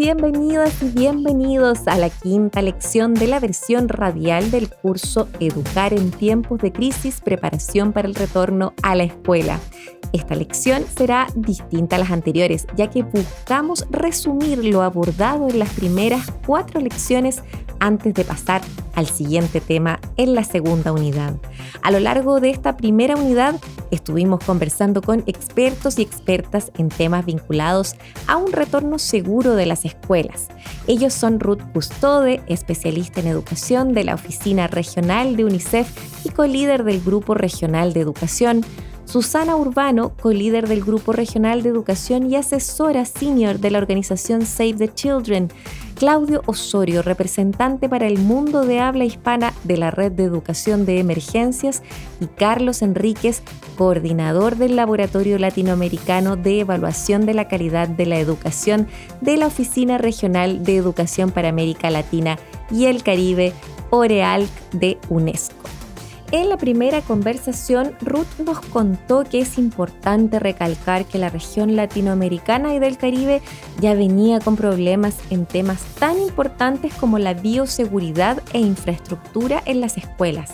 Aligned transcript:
Bienvenidas 0.00 0.82
y 0.82 0.88
bienvenidos 0.88 1.86
a 1.86 1.98
la 1.98 2.08
quinta 2.08 2.62
lección 2.62 3.12
de 3.12 3.26
la 3.26 3.38
versión 3.38 3.86
radial 3.86 4.50
del 4.50 4.70
curso 4.70 5.28
Educar 5.40 5.92
en 5.92 6.10
tiempos 6.10 6.58
de 6.62 6.72
crisis, 6.72 7.20
preparación 7.20 7.92
para 7.92 8.08
el 8.08 8.14
retorno 8.14 8.72
a 8.82 8.94
la 8.94 9.02
escuela. 9.02 9.60
Esta 10.14 10.34
lección 10.36 10.84
será 10.96 11.26
distinta 11.34 11.96
a 11.96 11.98
las 11.98 12.12
anteriores, 12.12 12.66
ya 12.76 12.88
que 12.88 13.02
buscamos 13.02 13.86
resumir 13.90 14.64
lo 14.64 14.80
abordado 14.80 15.50
en 15.50 15.58
las 15.58 15.68
primeras 15.74 16.32
cuatro 16.46 16.80
lecciones 16.80 17.42
antes 17.80 18.14
de 18.14 18.24
pasar 18.24 18.62
al 18.94 19.06
siguiente 19.06 19.60
tema 19.60 20.00
en 20.16 20.34
la 20.34 20.44
segunda 20.44 20.92
unidad. 20.92 21.34
A 21.82 21.90
lo 21.90 21.98
largo 21.98 22.40
de 22.40 22.50
esta 22.50 22.76
primera 22.76 23.16
unidad 23.16 23.56
estuvimos 23.90 24.44
conversando 24.44 25.02
con 25.02 25.22
expertos 25.26 25.98
y 25.98 26.02
expertas 26.02 26.70
en 26.78 26.88
temas 26.88 27.26
vinculados 27.26 27.96
a 28.26 28.36
un 28.36 28.52
retorno 28.52 28.98
seguro 28.98 29.54
de 29.54 29.66
las 29.66 29.84
escuelas. 29.84 30.48
Ellos 30.86 31.14
son 31.14 31.40
Ruth 31.40 31.62
Custode, 31.72 32.42
especialista 32.46 33.20
en 33.20 33.26
educación 33.26 33.94
de 33.94 34.04
la 34.04 34.14
Oficina 34.14 34.66
Regional 34.66 35.36
de 35.36 35.44
UNICEF 35.44 35.88
y 36.24 36.28
co-líder 36.30 36.84
del 36.84 37.00
Grupo 37.00 37.34
Regional 37.34 37.92
de 37.92 38.00
Educación, 38.00 38.64
Susana 39.10 39.56
Urbano, 39.56 40.12
co-líder 40.20 40.68
del 40.68 40.84
Grupo 40.84 41.12
Regional 41.12 41.64
de 41.64 41.68
Educación 41.68 42.30
y 42.30 42.36
asesora 42.36 43.04
senior 43.04 43.58
de 43.58 43.72
la 43.72 43.78
organización 43.78 44.46
Save 44.46 44.74
the 44.74 44.94
Children, 44.94 45.48
Claudio 45.96 46.42
Osorio, 46.46 47.02
representante 47.02 47.88
para 47.88 48.06
el 48.06 48.20
mundo 48.20 48.64
de 48.64 48.78
habla 48.78 49.04
hispana 49.04 49.52
de 49.64 49.78
la 49.78 49.90
Red 49.90 50.12
de 50.12 50.22
Educación 50.22 50.86
de 50.86 51.00
Emergencias, 51.00 51.82
y 52.20 52.26
Carlos 52.26 52.82
Enríquez, 52.82 53.42
coordinador 53.76 54.54
del 54.54 54.76
Laboratorio 54.76 55.40
Latinoamericano 55.40 56.36
de 56.36 56.60
Evaluación 56.60 57.26
de 57.26 57.34
la 57.34 57.48
Calidad 57.48 57.88
de 57.88 58.06
la 58.06 58.20
Educación 58.20 58.86
de 59.20 59.36
la 59.36 59.48
Oficina 59.48 59.98
Regional 59.98 60.62
de 60.62 60.76
Educación 60.76 61.32
para 61.32 61.48
América 61.48 61.90
Latina 61.90 62.38
y 62.70 62.84
el 62.84 63.02
Caribe, 63.02 63.54
OREALC 63.90 64.48
de 64.70 64.98
UNESCO. 65.08 65.59
En 66.32 66.48
la 66.48 66.56
primera 66.56 67.00
conversación, 67.00 67.96
Ruth 68.02 68.38
nos 68.44 68.60
contó 68.60 69.24
que 69.24 69.40
es 69.40 69.58
importante 69.58 70.38
recalcar 70.38 71.04
que 71.04 71.18
la 71.18 71.28
región 71.28 71.74
latinoamericana 71.74 72.72
y 72.72 72.78
del 72.78 72.98
Caribe 72.98 73.42
ya 73.80 73.94
venía 73.94 74.38
con 74.38 74.54
problemas 74.54 75.16
en 75.30 75.44
temas 75.44 75.82
tan 75.98 76.20
importantes 76.20 76.94
como 76.94 77.18
la 77.18 77.34
bioseguridad 77.34 78.40
e 78.52 78.60
infraestructura 78.60 79.60
en 79.66 79.80
las 79.80 79.96
escuelas. 79.96 80.52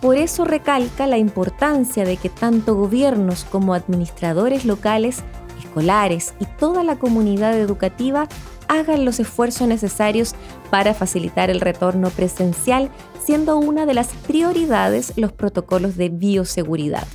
Por 0.00 0.16
eso 0.16 0.46
recalca 0.46 1.06
la 1.06 1.18
importancia 1.18 2.06
de 2.06 2.16
que 2.16 2.30
tanto 2.30 2.74
gobiernos 2.74 3.44
como 3.44 3.74
administradores 3.74 4.64
locales, 4.64 5.22
escolares 5.62 6.32
y 6.40 6.46
toda 6.46 6.82
la 6.82 6.96
comunidad 6.96 7.58
educativa 7.58 8.26
hagan 8.70 9.04
los 9.04 9.18
esfuerzos 9.18 9.66
necesarios 9.66 10.34
para 10.70 10.94
facilitar 10.94 11.50
el 11.50 11.60
retorno 11.60 12.08
presencial 12.10 12.88
siendo 13.22 13.58
una 13.58 13.84
de 13.84 13.94
las 13.94 14.08
prioridades 14.08 15.12
los 15.16 15.32
protocolos 15.32 15.96
de 15.96 16.08
bioseguridad. 16.08 17.06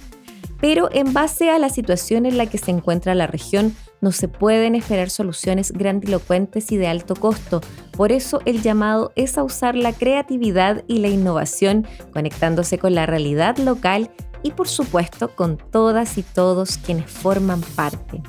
Pero 0.59 0.89
en 0.91 1.13
base 1.13 1.49
a 1.49 1.59
la 1.59 1.69
situación 1.69 2.25
en 2.25 2.37
la 2.37 2.45
que 2.47 2.57
se 2.57 2.71
encuentra 2.71 3.15
la 3.15 3.27
región, 3.27 3.75
no 4.01 4.11
se 4.11 4.27
pueden 4.27 4.75
esperar 4.75 5.09
soluciones 5.09 5.71
grandilocuentes 5.71 6.71
y 6.71 6.77
de 6.77 6.87
alto 6.87 7.15
costo. 7.15 7.61
Por 7.91 8.11
eso 8.11 8.41
el 8.45 8.61
llamado 8.61 9.11
es 9.15 9.37
a 9.37 9.43
usar 9.43 9.75
la 9.75 9.93
creatividad 9.93 10.83
y 10.87 10.99
la 10.99 11.07
innovación, 11.07 11.87
conectándose 12.11 12.77
con 12.77 12.95
la 12.95 13.05
realidad 13.05 13.57
local 13.57 14.11
y 14.43 14.51
por 14.51 14.67
supuesto 14.67 15.35
con 15.35 15.57
todas 15.57 16.17
y 16.17 16.23
todos 16.23 16.77
quienes 16.77 17.09
forman 17.09 17.61
parte. 17.61 18.21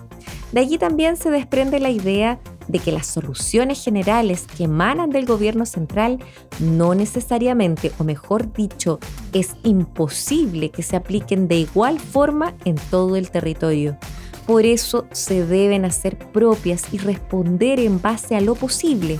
De 0.52 0.60
allí 0.60 0.78
también 0.78 1.16
se 1.16 1.30
desprende 1.30 1.80
la 1.80 1.90
idea 1.90 2.38
de 2.68 2.78
que 2.78 2.92
las 2.92 3.06
soluciones 3.06 3.82
generales 3.82 4.46
que 4.56 4.64
emanan 4.64 5.10
del 5.10 5.26
gobierno 5.26 5.66
central 5.66 6.18
no 6.60 6.94
necesariamente, 6.94 7.92
o 7.98 8.04
mejor 8.04 8.52
dicho, 8.52 8.98
es 9.32 9.56
imposible 9.62 10.70
que 10.70 10.82
se 10.82 10.96
apliquen 10.96 11.48
de 11.48 11.56
igual 11.56 12.00
forma 12.00 12.54
en 12.64 12.76
todo 12.90 13.16
el 13.16 13.30
territorio. 13.30 13.96
Por 14.46 14.64
eso 14.64 15.06
se 15.10 15.44
deben 15.44 15.84
hacer 15.84 16.16
propias 16.18 16.92
y 16.92 16.98
responder 16.98 17.80
en 17.80 18.00
base 18.00 18.36
a 18.36 18.40
lo 18.40 18.54
posible. 18.54 19.18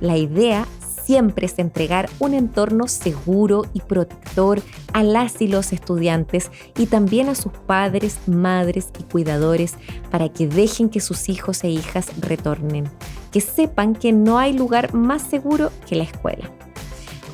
La 0.00 0.16
idea 0.16 0.66
siempre 1.10 1.46
es 1.46 1.58
entregar 1.58 2.08
un 2.20 2.34
entorno 2.34 2.86
seguro 2.86 3.64
y 3.74 3.80
protector 3.80 4.62
a 4.92 5.02
las 5.02 5.42
y 5.42 5.48
los 5.48 5.72
estudiantes 5.72 6.52
y 6.78 6.86
también 6.86 7.28
a 7.28 7.34
sus 7.34 7.50
padres, 7.50 8.20
madres 8.28 8.90
y 8.96 9.02
cuidadores 9.02 9.74
para 10.12 10.28
que 10.28 10.46
dejen 10.46 10.88
que 10.88 11.00
sus 11.00 11.28
hijos 11.28 11.64
e 11.64 11.68
hijas 11.68 12.12
retornen, 12.20 12.88
que 13.32 13.40
sepan 13.40 13.96
que 13.96 14.12
no 14.12 14.38
hay 14.38 14.52
lugar 14.52 14.94
más 14.94 15.22
seguro 15.22 15.72
que 15.88 15.96
la 15.96 16.04
escuela. 16.04 16.48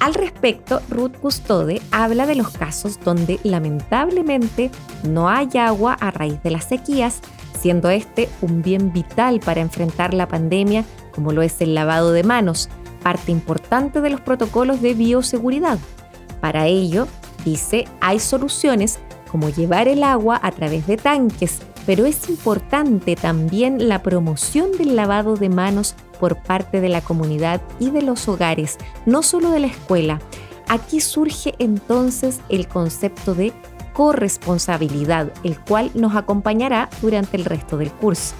Al 0.00 0.14
respecto, 0.14 0.80
Ruth 0.88 1.18
Custode 1.20 1.82
habla 1.90 2.24
de 2.24 2.34
los 2.34 2.48
casos 2.52 2.98
donde 3.04 3.38
lamentablemente 3.42 4.70
no 5.06 5.28
hay 5.28 5.50
agua 5.58 5.98
a 6.00 6.10
raíz 6.10 6.42
de 6.42 6.50
las 6.50 6.64
sequías, 6.64 7.20
siendo 7.60 7.90
este 7.90 8.30
un 8.40 8.62
bien 8.62 8.94
vital 8.94 9.40
para 9.40 9.60
enfrentar 9.60 10.14
la 10.14 10.28
pandemia 10.28 10.86
como 11.14 11.32
lo 11.32 11.42
es 11.42 11.60
el 11.60 11.74
lavado 11.74 12.12
de 12.12 12.22
manos, 12.22 12.68
parte 13.06 13.30
importante 13.30 14.00
de 14.00 14.10
los 14.10 14.20
protocolos 14.20 14.82
de 14.82 14.92
bioseguridad. 14.92 15.78
Para 16.40 16.66
ello, 16.66 17.06
dice, 17.44 17.84
hay 18.00 18.18
soluciones 18.18 18.98
como 19.30 19.48
llevar 19.48 19.86
el 19.86 20.02
agua 20.02 20.40
a 20.42 20.50
través 20.50 20.88
de 20.88 20.96
tanques, 20.96 21.60
pero 21.86 22.04
es 22.04 22.28
importante 22.28 23.14
también 23.14 23.88
la 23.88 24.02
promoción 24.02 24.72
del 24.72 24.96
lavado 24.96 25.36
de 25.36 25.48
manos 25.48 25.94
por 26.18 26.42
parte 26.42 26.80
de 26.80 26.88
la 26.88 27.00
comunidad 27.00 27.62
y 27.78 27.90
de 27.90 28.02
los 28.02 28.26
hogares, 28.26 28.76
no 29.04 29.22
solo 29.22 29.52
de 29.52 29.60
la 29.60 29.68
escuela. 29.68 30.20
Aquí 30.66 31.00
surge 31.00 31.54
entonces 31.60 32.40
el 32.48 32.66
concepto 32.66 33.36
de 33.36 33.52
corresponsabilidad, 33.92 35.32
el 35.44 35.60
cual 35.60 35.92
nos 35.94 36.16
acompañará 36.16 36.90
durante 37.02 37.36
el 37.36 37.44
resto 37.44 37.78
del 37.78 37.92
curso. 37.92 38.34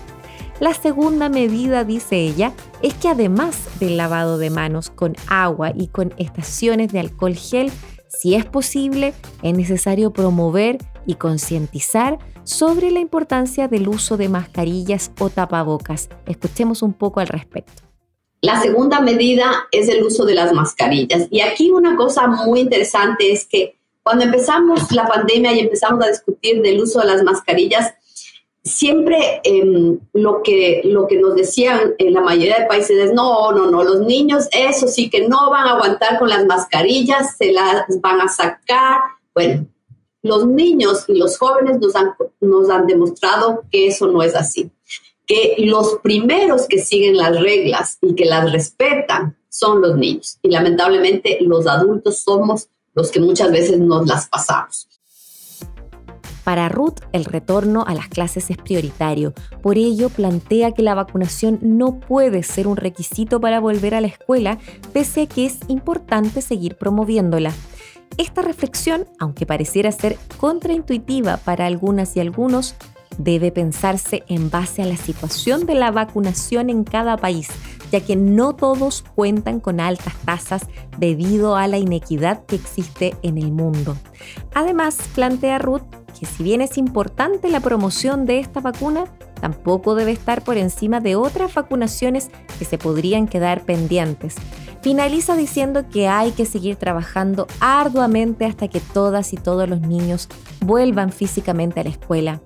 La 0.59 0.73
segunda 0.73 1.29
medida, 1.29 1.85
dice 1.85 2.17
ella, 2.17 2.55
es 2.81 2.95
que 2.95 3.09
además 3.09 3.79
del 3.79 3.99
lavado 3.99 4.39
de 4.39 4.49
manos 4.49 4.89
con 4.89 5.15
agua 5.29 5.73
y 5.75 5.89
con 5.89 6.15
estaciones 6.17 6.93
de 6.93 7.01
alcohol 7.01 7.35
gel, 7.35 7.71
si 8.09 8.35
es 8.35 8.47
posible, 8.47 9.13
es 9.43 9.55
necesario 9.55 10.15
promover 10.15 10.79
y 11.05 11.17
concientizar 11.17 12.19
sobre 12.45 12.91
la 12.91 13.01
importancia 13.01 13.69
del 13.69 13.87
uso 13.87 14.17
de 14.17 14.31
mascarillas 14.31 15.11
o 15.21 15.29
tapabocas. 15.29 16.09
Escuchemos 16.25 16.81
un 16.81 16.95
poco 16.95 17.21
al 17.21 17.29
respecto. 17.29 17.83
La 18.41 18.63
segunda 18.63 19.01
medida 19.01 19.67
es 19.73 19.91
el 19.91 20.03
uso 20.03 20.25
de 20.25 20.37
las 20.37 20.55
mascarillas. 20.55 21.29
Y 21.31 21.43
aquí 21.43 21.71
una 21.71 21.97
cosa 21.97 22.29
muy 22.29 22.61
interesante 22.61 23.31
es 23.31 23.47
que 23.47 23.79
cuando 24.03 24.25
empezamos 24.25 24.91
la 24.93 25.07
pandemia 25.07 25.53
y 25.53 25.61
empezamos 25.61 26.03
a 26.03 26.09
discutir 26.09 26.63
del 26.63 26.81
uso 26.81 27.01
de 27.01 27.07
las 27.07 27.23
mascarillas, 27.23 27.93
siempre 28.67 29.41
em, 29.45 29.99
lo, 30.13 30.43
que, 30.43 30.83
lo 30.85 31.07
que 31.07 31.19
nos 31.19 31.37
decían 31.37 31.95
en 31.99 32.13
la 32.13 32.21
mayoría 32.21 32.59
de 32.59 32.67
países 32.67 32.99
es, 32.99 33.13
no, 33.13 33.53
no, 33.53 33.71
no, 33.71 33.85
los 33.85 34.01
niños, 34.01 34.49
eso 34.53 34.89
sí 34.89 35.09
que 35.09 35.29
no 35.29 35.51
van 35.51 35.69
a 35.69 35.75
aguantar 35.75 36.19
con 36.19 36.29
las 36.29 36.45
mascarillas, 36.45 37.37
se 37.39 37.53
las 37.53 37.85
van 38.01 38.21
a 38.21 38.29
sacar. 38.29 39.01
Bueno, 39.33 39.67
los 40.23 40.47
niños 40.47 41.05
y 41.07 41.17
los 41.17 41.39
jóvenes 41.39 41.79
nos 41.81 41.95
han, 41.95 42.15
nos 42.41 42.69
han 42.69 42.87
demostrado 42.87 43.63
que 43.71 43.87
eso 43.87 44.09
no 44.09 44.23
es 44.23 44.35
así, 44.35 44.71
que 45.27 45.55
los 45.59 46.01
primeros 46.03 46.67
que 46.67 46.79
siguen 46.79 47.17
las 47.17 47.41
reglas 47.41 47.99
y 48.03 48.15
que 48.17 48.25
las 48.25 48.51
respetan 48.51 49.37
son 49.49 49.81
los 49.81 49.97
niños. 49.97 50.39
Y 50.43 50.51
lamentablemente 50.51 51.39
los 51.41 51.67
adultos 51.69 52.19
somos 52.19 52.69
los 52.95 53.13
que 53.13 53.21
muchas 53.21 53.53
veces 53.53 53.79
nos 53.79 54.07
las 54.07 54.29
pasamos. 54.29 54.89
Para 56.47 56.69
Ruth, 56.69 57.01
el 57.11 57.25
retorno 57.25 57.83
a 57.89 57.95
las 57.97 58.07
clases 58.07 58.51
es 58.51 58.57
prioritario. 58.57 59.35
Por 59.63 59.79
ello, 59.79 60.11
plantea 60.11 60.71
que 60.71 60.83
la 60.83 60.95
vacunación 60.95 61.59
no 61.61 61.99
puede 61.99 62.45
ser 62.45 62.69
un 62.69 62.77
requisito 62.77 63.41
para 63.41 63.59
volver 63.59 63.97
a 63.97 64.01
la 64.01 64.07
escuela, 64.07 64.57
pese 64.93 65.23
a 65.23 65.27
que 65.27 65.45
es 65.45 65.59
importante 65.67 66.41
seguir 66.43 66.77
promoviéndola. 66.77 67.53
Esta 68.17 68.43
reflexión, 68.43 69.09
aunque 69.19 69.45
pareciera 69.45 69.91
ser 69.91 70.19
contraintuitiva 70.39 71.39
para 71.39 71.67
algunas 71.67 72.17
y 72.17 72.21
algunos, 72.21 72.77
debe 73.19 73.51
pensarse 73.51 74.23
en 74.29 74.49
base 74.49 74.83
a 74.83 74.87
la 74.87 74.97
situación 74.97 75.67
de 75.67 75.75
la 75.75 75.91
vacunación 75.91 76.71
en 76.71 76.85
cada 76.85 77.17
país, 77.17 77.49
ya 77.91 77.99
que 78.03 78.15
no 78.15 78.55
todos 78.55 79.05
cuentan 79.17 79.59
con 79.59 79.81
altas 79.81 80.15
tasas 80.25 80.69
debido 80.97 81.57
a 81.57 81.67
la 81.67 81.79
inequidad 81.79 82.47
que 82.47 82.55
existe 82.55 83.17
en 83.23 83.37
el 83.37 83.51
mundo. 83.51 83.97
Además, 84.55 84.97
plantea 85.13 85.59
Ruth 85.59 86.06
que 86.19 86.27
si 86.27 86.43
bien 86.43 86.61
es 86.61 86.79
importante 86.79 87.51
la 87.51 87.61
promoción 87.61 88.27
de 88.27 88.39
esta 88.39 88.61
vacuna, 88.61 89.05
tampoco 89.41 89.95
debe 89.95 90.13
estar 90.13 90.43
por 90.43 90.57
encima 90.57 91.01
de 91.01 91.17
otras 91.17 91.55
vacunaciones 91.55 92.31
que 92.59 92.65
se 92.65 92.79
podrían 92.79 93.29
quedar 93.29 93.65
pendientes. 93.65 94.37
Finaliza 94.83 95.37
diciendo 95.37 95.85
que 95.91 96.09
hay 96.09 96.31
que 96.31 96.47
seguir 96.47 96.77
trabajando 96.77 97.47
arduamente 97.61 98.45
hasta 98.45 98.69
que 98.69 98.81
todas 98.81 99.33
y 99.33 99.37
todos 99.37 99.69
los 99.69 99.81
niños 99.81 100.29
vuelvan 100.61 101.13
físicamente 101.13 101.81
a 101.81 101.85
la 101.85 101.91
escuela. 101.91 102.41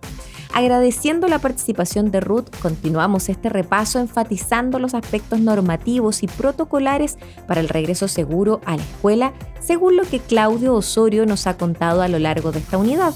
Agradeciendo 0.52 1.28
la 1.28 1.38
participación 1.38 2.10
de 2.10 2.20
Ruth, 2.20 2.46
continuamos 2.60 3.28
este 3.28 3.48
repaso 3.48 4.00
enfatizando 4.00 4.80
los 4.80 4.94
aspectos 4.94 5.40
normativos 5.40 6.24
y 6.24 6.26
protocolares 6.26 7.18
para 7.46 7.60
el 7.60 7.68
regreso 7.68 8.08
seguro 8.08 8.60
a 8.64 8.76
la 8.76 8.82
escuela, 8.82 9.32
según 9.60 9.96
lo 9.96 10.02
que 10.02 10.18
Claudio 10.18 10.74
Osorio 10.74 11.24
nos 11.24 11.46
ha 11.46 11.56
contado 11.56 12.02
a 12.02 12.08
lo 12.08 12.18
largo 12.18 12.50
de 12.50 12.58
esta 12.58 12.78
unidad. 12.78 13.14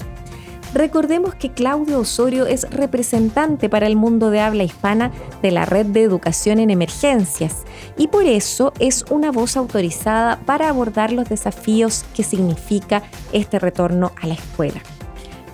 Recordemos 0.75 1.35
que 1.35 1.53
Claudio 1.53 2.01
Osorio 2.01 2.47
es 2.47 2.69
representante 2.69 3.69
para 3.69 3.87
el 3.87 3.95
mundo 3.95 4.29
de 4.29 4.41
habla 4.41 4.65
hispana 4.65 5.09
de 5.41 5.51
la 5.51 5.63
Red 5.63 5.85
de 5.85 6.03
Educación 6.03 6.59
en 6.59 6.69
Emergencias 6.69 7.63
y 7.97 8.09
por 8.09 8.25
eso 8.25 8.73
es 8.79 9.05
una 9.09 9.31
voz 9.31 9.55
autorizada 9.55 10.37
para 10.45 10.67
abordar 10.67 11.13
los 11.13 11.29
desafíos 11.29 12.03
que 12.13 12.23
significa 12.23 13.03
este 13.31 13.57
retorno 13.57 14.11
a 14.21 14.27
la 14.27 14.33
escuela. 14.33 14.81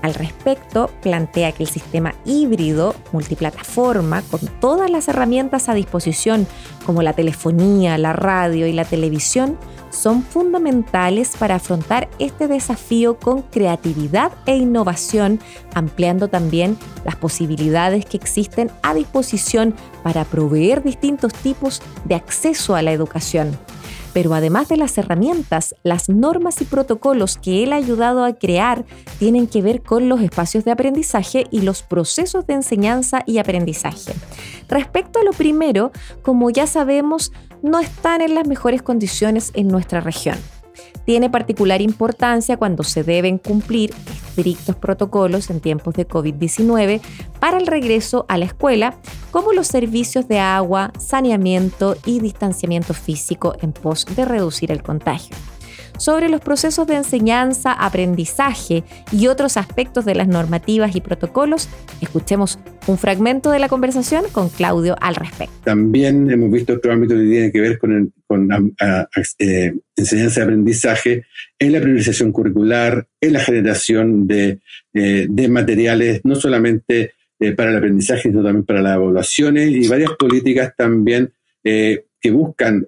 Al 0.01 0.15
respecto, 0.15 0.89
plantea 1.03 1.51
que 1.51 1.61
el 1.61 1.69
sistema 1.69 2.15
híbrido 2.25 2.95
multiplataforma, 3.11 4.23
con 4.23 4.39
todas 4.59 4.89
las 4.89 5.07
herramientas 5.07 5.69
a 5.69 5.75
disposición 5.75 6.47
como 6.83 7.03
la 7.03 7.13
telefonía, 7.13 7.99
la 7.99 8.13
radio 8.13 8.65
y 8.65 8.73
la 8.73 8.85
televisión, 8.85 9.59
son 9.91 10.23
fundamentales 10.23 11.35
para 11.37 11.55
afrontar 11.55 12.09
este 12.19 12.47
desafío 12.47 13.19
con 13.19 13.43
creatividad 13.43 14.31
e 14.45 14.55
innovación, 14.55 15.39
ampliando 15.73 16.27
también 16.27 16.77
las 17.05 17.15
posibilidades 17.15 18.05
que 18.05 18.17
existen 18.17 18.71
a 18.81 18.93
disposición 18.93 19.75
para 20.03 20.25
proveer 20.25 20.83
distintos 20.83 21.33
tipos 21.33 21.81
de 22.05 22.15
acceso 22.15 22.75
a 22.75 22.81
la 22.81 22.91
educación. 22.91 23.57
Pero 24.13 24.33
además 24.33 24.67
de 24.67 24.77
las 24.77 24.97
herramientas, 24.97 25.75
las 25.83 26.09
normas 26.09 26.61
y 26.61 26.65
protocolos 26.65 27.37
que 27.37 27.63
él 27.63 27.71
ha 27.71 27.77
ayudado 27.77 28.25
a 28.25 28.33
crear 28.33 28.85
tienen 29.19 29.47
que 29.47 29.61
ver 29.61 29.81
con 29.81 30.09
los 30.09 30.21
espacios 30.21 30.65
de 30.65 30.71
aprendizaje 30.71 31.45
y 31.49 31.61
los 31.61 31.83
procesos 31.83 32.45
de 32.45 32.55
enseñanza 32.55 33.23
y 33.25 33.37
aprendizaje. 33.37 34.13
Respecto 34.67 35.19
a 35.19 35.23
lo 35.23 35.31
primero, 35.31 35.91
como 36.23 36.49
ya 36.49 36.67
sabemos, 36.67 37.31
no 37.61 37.79
están 37.79 38.21
en 38.21 38.35
las 38.35 38.47
mejores 38.47 38.81
condiciones 38.81 39.51
en 39.53 39.67
nuestra 39.67 40.01
región. 40.01 40.37
Tiene 41.05 41.29
particular 41.29 41.81
importancia 41.81 42.57
cuando 42.57 42.83
se 42.83 43.03
deben 43.03 43.37
cumplir 43.37 43.93
estrictos 44.11 44.75
protocolos 44.75 45.49
en 45.49 45.59
tiempos 45.59 45.95
de 45.95 46.07
COVID-19 46.07 47.01
para 47.39 47.57
el 47.57 47.67
regreso 47.67 48.25
a 48.29 48.37
la 48.37 48.45
escuela, 48.45 48.95
como 49.31 49.51
los 49.51 49.67
servicios 49.67 50.27
de 50.27 50.39
agua, 50.39 50.91
saneamiento 50.99 51.97
y 52.05 52.19
distanciamiento 52.19 52.93
físico 52.93 53.55
en 53.61 53.73
pos 53.73 54.05
de 54.15 54.25
reducir 54.25 54.71
el 54.71 54.83
contagio 54.83 55.35
sobre 56.01 56.29
los 56.29 56.41
procesos 56.41 56.87
de 56.87 56.95
enseñanza, 56.95 57.73
aprendizaje 57.73 58.83
y 59.11 59.27
otros 59.27 59.55
aspectos 59.55 60.03
de 60.03 60.15
las 60.15 60.27
normativas 60.27 60.95
y 60.95 61.01
protocolos. 61.01 61.69
Escuchemos 62.01 62.57
un 62.87 62.97
fragmento 62.97 63.51
de 63.51 63.59
la 63.59 63.69
conversación 63.69 64.23
con 64.31 64.49
Claudio 64.49 64.95
al 64.99 65.13
respecto. 65.13 65.53
También 65.63 66.31
hemos 66.31 66.51
visto 66.51 66.73
otro 66.73 66.91
ámbito 66.91 67.13
que 67.13 67.21
tiene 67.21 67.51
que 67.51 67.61
ver 67.61 67.77
con, 67.77 68.15
eh, 69.37 69.73
enseñanza 69.95 70.39
y 70.39 70.43
aprendizaje 70.43 71.25
en 71.59 71.71
la 71.71 71.79
priorización 71.79 72.31
curricular, 72.31 73.07
en 73.21 73.33
la 73.33 73.39
generación 73.39 74.25
de, 74.25 74.59
eh, 74.95 75.47
materiales, 75.49 76.21
no 76.23 76.33
solamente 76.33 77.13
eh, 77.39 77.51
para 77.51 77.69
el 77.69 77.77
aprendizaje, 77.77 78.23
sino 78.23 78.41
también 78.41 78.65
para 78.65 78.81
las 78.81 78.95
evaluaciones 78.95 79.69
y 79.69 79.87
varias 79.87 80.13
políticas 80.17 80.73
también 80.75 81.31
que 81.63 82.31
buscan 82.31 82.87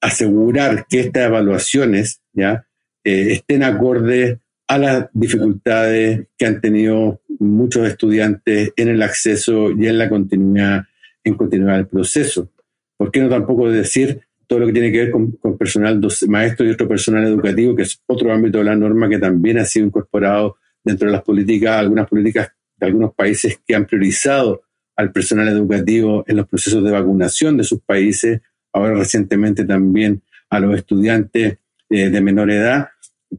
asegurar 0.00 0.86
que 0.88 1.00
estas 1.00 1.26
evaluaciones 1.26 2.20
¿ya? 2.32 2.66
Eh, 3.04 3.32
estén 3.32 3.62
acordes 3.62 4.38
a 4.68 4.78
las 4.78 5.06
dificultades 5.12 6.26
que 6.36 6.46
han 6.46 6.60
tenido 6.60 7.22
muchos 7.38 7.88
estudiantes 7.88 8.72
en 8.76 8.88
el 8.88 9.02
acceso 9.02 9.70
y 9.70 9.86
en 9.86 9.98
la 9.98 10.08
continuidad, 10.08 10.84
en 11.24 11.34
continuidad 11.34 11.76
del 11.76 11.86
proceso. 11.86 12.50
¿Por 12.96 13.10
qué 13.10 13.20
no 13.20 13.28
tampoco 13.28 13.70
decir 13.70 14.20
todo 14.46 14.60
lo 14.60 14.66
que 14.66 14.72
tiene 14.72 14.90
que 14.90 15.04
ver 15.04 15.10
con, 15.10 15.38
personal 15.58 16.00
maestro 16.28 16.66
y 16.66 16.70
otro 16.70 16.88
personal 16.88 17.24
educativo, 17.24 17.76
que 17.76 17.82
es 17.82 18.02
otro 18.06 18.32
ámbito 18.32 18.58
de 18.58 18.64
la 18.64 18.76
norma 18.76 19.08
que 19.08 19.18
también 19.18 19.58
ha 19.58 19.64
sido 19.64 19.86
incorporado 19.86 20.56
dentro 20.82 21.06
de 21.06 21.12
las 21.12 21.22
políticas, 21.22 21.76
algunas 21.76 22.08
políticas 22.08 22.50
de 22.76 22.86
algunos 22.86 23.14
países 23.14 23.60
que 23.66 23.74
han 23.74 23.86
priorizado 23.86 24.62
al 24.96 25.12
personal 25.12 25.48
educativo 25.48 26.24
en 26.26 26.36
los 26.36 26.48
procesos 26.48 26.82
de 26.82 26.90
vacunación 26.90 27.56
de 27.56 27.64
sus 27.64 27.80
países 27.82 28.40
ahora 28.72 28.94
recientemente 28.94 29.64
también 29.64 30.22
a 30.50 30.60
los 30.60 30.76
estudiantes 30.76 31.58
eh, 31.90 32.10
de 32.10 32.20
menor 32.20 32.50
edad, 32.50 32.88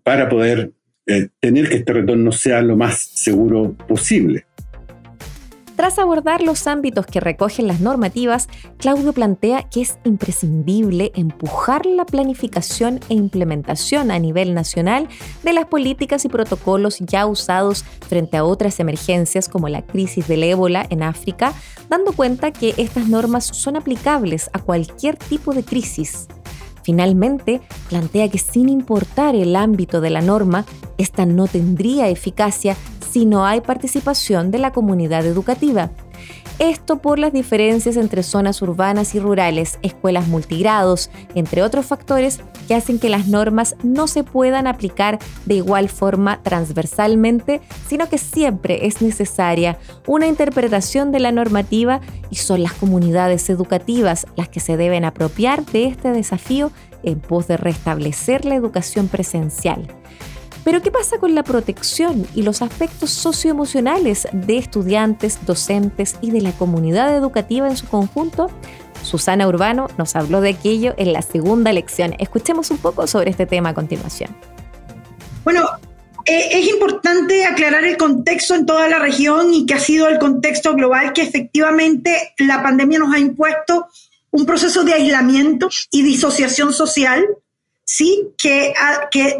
para 0.04 0.30
poder 0.30 0.72
eh, 1.06 1.30
tener 1.40 1.70
que 1.70 1.78
este 1.78 1.94
retorno 1.94 2.32
sea 2.32 2.62
lo 2.62 2.78
más 2.78 3.00
seguro 3.00 3.74
posible. 3.88 4.46
Tras 5.80 5.98
abordar 5.98 6.42
los 6.42 6.68
ámbitos 6.68 7.06
que 7.06 7.22
recogen 7.22 7.66
las 7.66 7.80
normativas, 7.80 8.50
Claudio 8.80 9.14
plantea 9.14 9.64
que 9.70 9.80
es 9.80 9.98
imprescindible 10.04 11.14
empujar 11.16 11.86
la 11.86 12.06
planificación 12.06 13.00
e 13.08 13.14
implementación 13.14 14.12
a 14.12 14.20
nivel 14.20 14.54
nacional 14.54 15.08
de 15.42 15.54
las 15.54 15.68
políticas 15.68 16.26
y 16.26 16.28
protocolos 16.28 17.00
ya 17.00 17.26
usados 17.26 17.86
frente 18.06 18.36
a 18.36 18.44
otras 18.44 18.82
emergencias 18.82 19.48
como 19.48 19.70
la 19.70 19.82
crisis 19.82 20.28
del 20.28 20.44
ébola 20.44 20.86
en 20.90 21.02
África, 21.02 21.54
dando 21.88 22.12
cuenta 22.12 22.52
que 22.52 22.74
estas 22.76 23.08
normas 23.08 23.46
son 23.46 23.78
aplicables 23.78 24.50
a 24.52 24.60
cualquier 24.60 25.16
tipo 25.16 25.54
de 25.54 25.64
crisis. 25.64 26.28
Finalmente, 26.84 27.62
plantea 27.88 28.28
que 28.28 28.38
sin 28.38 28.68
importar 28.68 29.34
el 29.34 29.56
ámbito 29.56 30.02
de 30.02 30.10
la 30.10 30.22
norma, 30.22 30.66
esta 30.98 31.26
no 31.26 31.48
tendría 31.48 32.10
eficacia 32.10 32.76
si 33.12 33.26
no 33.26 33.46
hay 33.46 33.62
participación 33.62 34.52
de 34.52 34.60
la 34.60 34.72
comunidad 34.72 35.26
educativa. 35.26 35.92
Esto 36.60 36.98
por 36.98 37.20
las 37.20 37.32
diferencias 37.32 37.96
entre 37.96 38.22
zonas 38.22 38.62
urbanas 38.62 39.16
y 39.16 39.20
rurales, 39.20 39.80
escuelas 39.82 40.28
multigrados, 40.28 41.10
entre 41.34 41.64
otros 41.64 41.86
factores 41.86 42.42
que 42.68 42.76
hacen 42.76 43.00
que 43.00 43.08
las 43.08 43.30
normas 43.30 43.76
no 43.82 44.08
se 44.08 44.26
puedan 44.26 44.68
aplicar 44.68 45.20
de 45.46 45.56
igual 45.56 45.88
forma 45.88 46.44
transversalmente, 46.44 47.62
sino 47.88 48.10
que 48.10 48.18
siempre 48.18 48.88
es 48.88 49.02
necesaria 49.02 49.78
una 50.06 50.28
interpretación 50.28 51.14
de 51.14 51.22
la 51.22 51.32
normativa 51.32 52.02
y 52.30 52.36
son 52.36 52.62
las 52.62 52.74
comunidades 52.74 53.50
educativas 53.50 54.28
las 54.36 54.50
que 54.50 54.60
se 54.60 54.76
deben 54.76 55.06
apropiar 55.06 55.66
de 55.66 55.86
este 55.86 56.12
desafío 56.12 56.72
en 57.04 57.22
pos 57.22 57.48
de 57.48 57.56
restablecer 57.56 58.44
la 58.44 58.56
educación 58.56 59.08
presencial. 59.08 59.88
Pero 60.64 60.82
¿qué 60.82 60.92
pasa 60.92 61.18
con 61.20 61.36
la 61.36 61.44
protección 61.44 62.28
y 62.36 62.42
los 62.42 62.62
aspectos 62.62 63.12
socioemocionales 63.12 64.28
de 64.34 64.58
estudiantes, 64.58 65.40
docentes 65.46 66.18
y 66.22 66.32
de 66.32 66.42
la 66.42 66.52
comunidad 66.52 67.16
educativa 67.16 67.68
en 67.68 67.78
su 67.78 67.88
conjunto? 67.88 68.50
Susana 69.04 69.48
Urbano 69.48 69.88
nos 69.98 70.16
habló 70.16 70.42
de 70.42 70.50
aquello 70.50 70.94
en 70.98 71.14
la 71.14 71.22
segunda 71.22 71.72
lección. 71.72 72.16
Escuchemos 72.20 72.72
un 72.72 72.78
poco 72.78 73.08
sobre 73.08 73.32
este 73.32 73.46
tema 73.46 73.70
a 73.70 73.74
continuación. 73.74 74.36
Bueno, 75.44 75.68
eh, 76.26 76.50
es 76.52 76.68
importante 76.68 77.46
aclarar 77.46 77.86
el 77.86 77.98
contexto 77.98 78.54
en 78.56 78.66
toda 78.66 78.90
la 78.90 79.00
región 79.00 79.54
y 79.54 79.66
que 79.66 79.76
ha 79.76 79.80
sido 79.80 80.08
el 80.10 80.20
contexto 80.20 80.76
global 80.76 81.14
que 81.14 81.22
efectivamente 81.22 82.34
la 82.38 82.62
pandemia 82.62 83.00
nos 83.00 83.14
ha 83.14 83.20
impuesto 83.20 83.88
un 84.32 84.46
proceso 84.46 84.84
de 84.84 84.94
aislamiento 84.94 85.70
y 85.92 86.04
disociación 86.04 86.74
social 86.74 87.26
sí 87.90 88.30
que, 88.38 88.72
ah, 88.80 89.10
que 89.10 89.36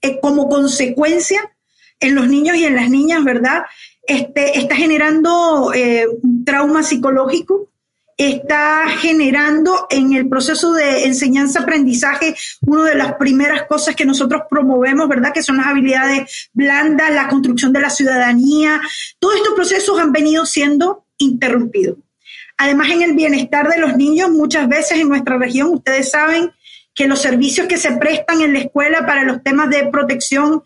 eh, 0.00 0.18
como 0.22 0.48
consecuencia 0.48 1.52
en 2.00 2.14
los 2.14 2.26
niños 2.26 2.56
y 2.56 2.64
en 2.64 2.76
las 2.76 2.88
niñas, 2.88 3.22
¿verdad? 3.22 3.64
Este, 4.06 4.58
está 4.58 4.74
generando 4.74 5.70
eh, 5.74 6.06
trauma 6.46 6.82
psicológico, 6.82 7.68
está 8.16 8.88
generando 8.88 9.86
en 9.90 10.14
el 10.14 10.30
proceso 10.30 10.72
de 10.72 11.04
enseñanza-aprendizaje 11.04 12.34
una 12.62 12.84
de 12.84 12.94
las 12.94 13.14
primeras 13.16 13.64
cosas 13.64 13.94
que 13.94 14.06
nosotros 14.06 14.42
promovemos, 14.48 15.06
¿verdad? 15.06 15.34
Que 15.34 15.42
son 15.42 15.58
las 15.58 15.66
habilidades 15.66 16.50
blandas, 16.54 17.12
la 17.12 17.28
construcción 17.28 17.74
de 17.74 17.80
la 17.80 17.90
ciudadanía. 17.90 18.80
Todos 19.18 19.36
estos 19.36 19.54
procesos 19.54 20.00
han 20.00 20.10
venido 20.10 20.46
siendo 20.46 21.04
interrumpidos. 21.18 21.98
Además, 22.56 22.88
en 22.90 23.02
el 23.02 23.12
bienestar 23.12 23.68
de 23.68 23.78
los 23.78 23.94
niños, 23.96 24.30
muchas 24.30 24.68
veces 24.68 25.00
en 25.00 25.08
nuestra 25.08 25.36
región, 25.36 25.68
ustedes 25.68 26.10
saben, 26.10 26.50
que 26.94 27.08
los 27.08 27.20
servicios 27.20 27.66
que 27.66 27.76
se 27.76 27.92
prestan 27.92 28.40
en 28.40 28.52
la 28.52 28.60
escuela 28.60 29.04
para 29.06 29.24
los 29.24 29.42
temas 29.42 29.68
de 29.70 29.86
protección 29.88 30.62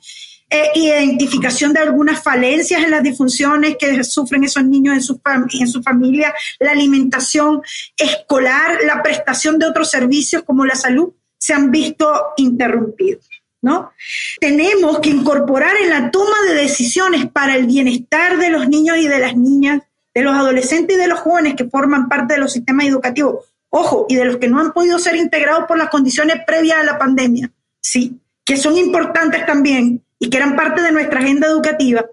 eh, 0.51 0.71
identificación 0.77 1.75
de 1.75 1.81
algunas 1.81 2.23
falencias 2.23 2.83
en 2.83 2.91
las 2.91 3.03
disfunciones 3.03 3.77
que 3.79 4.03
sufren 4.03 4.45
esos 4.45 4.65
niños 4.65 4.95
en 4.95 5.03
su, 5.03 5.21
en 5.61 5.69
su 5.69 5.83
familia, 5.83 6.33
la 6.59 6.71
alimentación 6.71 7.61
escolar, 7.95 8.79
la 8.87 9.03
prestación 9.03 9.59
de 9.59 9.67
otros 9.67 9.91
servicios 9.91 10.45
como 10.45 10.65
la 10.65 10.75
salud, 10.75 11.13
se 11.37 11.53
han 11.53 11.71
visto 11.71 12.11
interrumpidos. 12.39 13.29
¿No? 13.61 13.91
Tenemos 14.41 15.01
que 15.01 15.11
incorporar 15.11 15.77
en 15.83 15.91
la 15.91 16.13
toma 16.13 16.37
de 16.47 16.55
decisiones 16.55 17.29
para 17.29 17.57
el 17.57 17.67
bienestar 17.67 18.39
de 18.39 18.51
los 18.51 18.69
niños 18.69 18.99
y 18.99 19.09
de 19.09 19.19
las 19.19 19.37
niñas, 19.37 19.83
de 20.15 20.23
los 20.23 20.35
adolescentes 20.35 20.97
y 20.97 21.01
de 21.01 21.09
los 21.09 21.19
jóvenes 21.19 21.57
que 21.57 21.65
forman 21.65 22.09
parte 22.09 22.35
de 22.35 22.41
los 22.41 22.53
sistemas 22.53 22.87
educativos, 22.87 23.45
ojo, 23.71 24.07
y 24.09 24.17
de 24.17 24.25
los 24.25 24.37
que 24.39 24.49
no 24.49 24.61
han 24.61 24.73
podido 24.73 24.99
ser 24.99 25.17
integrados 25.17 25.65
por 25.67 25.79
las 25.79 25.91
condiciones 25.91 26.39
previas 26.47 26.79
a 26.79 26.85
la 26.85 26.99
pandemia, 26.99 27.51
sí, 27.81 28.21
que 28.45 28.57
son 28.57 28.77
importantes 28.77 29.45
también, 29.47 30.03
y 30.19 30.31
que 30.31 30.37
eran 30.37 30.57
parte 30.57 30.83
de 30.83 30.93
nuestra 30.93 31.21
agenda 31.21 31.47
educativa, 31.47 32.05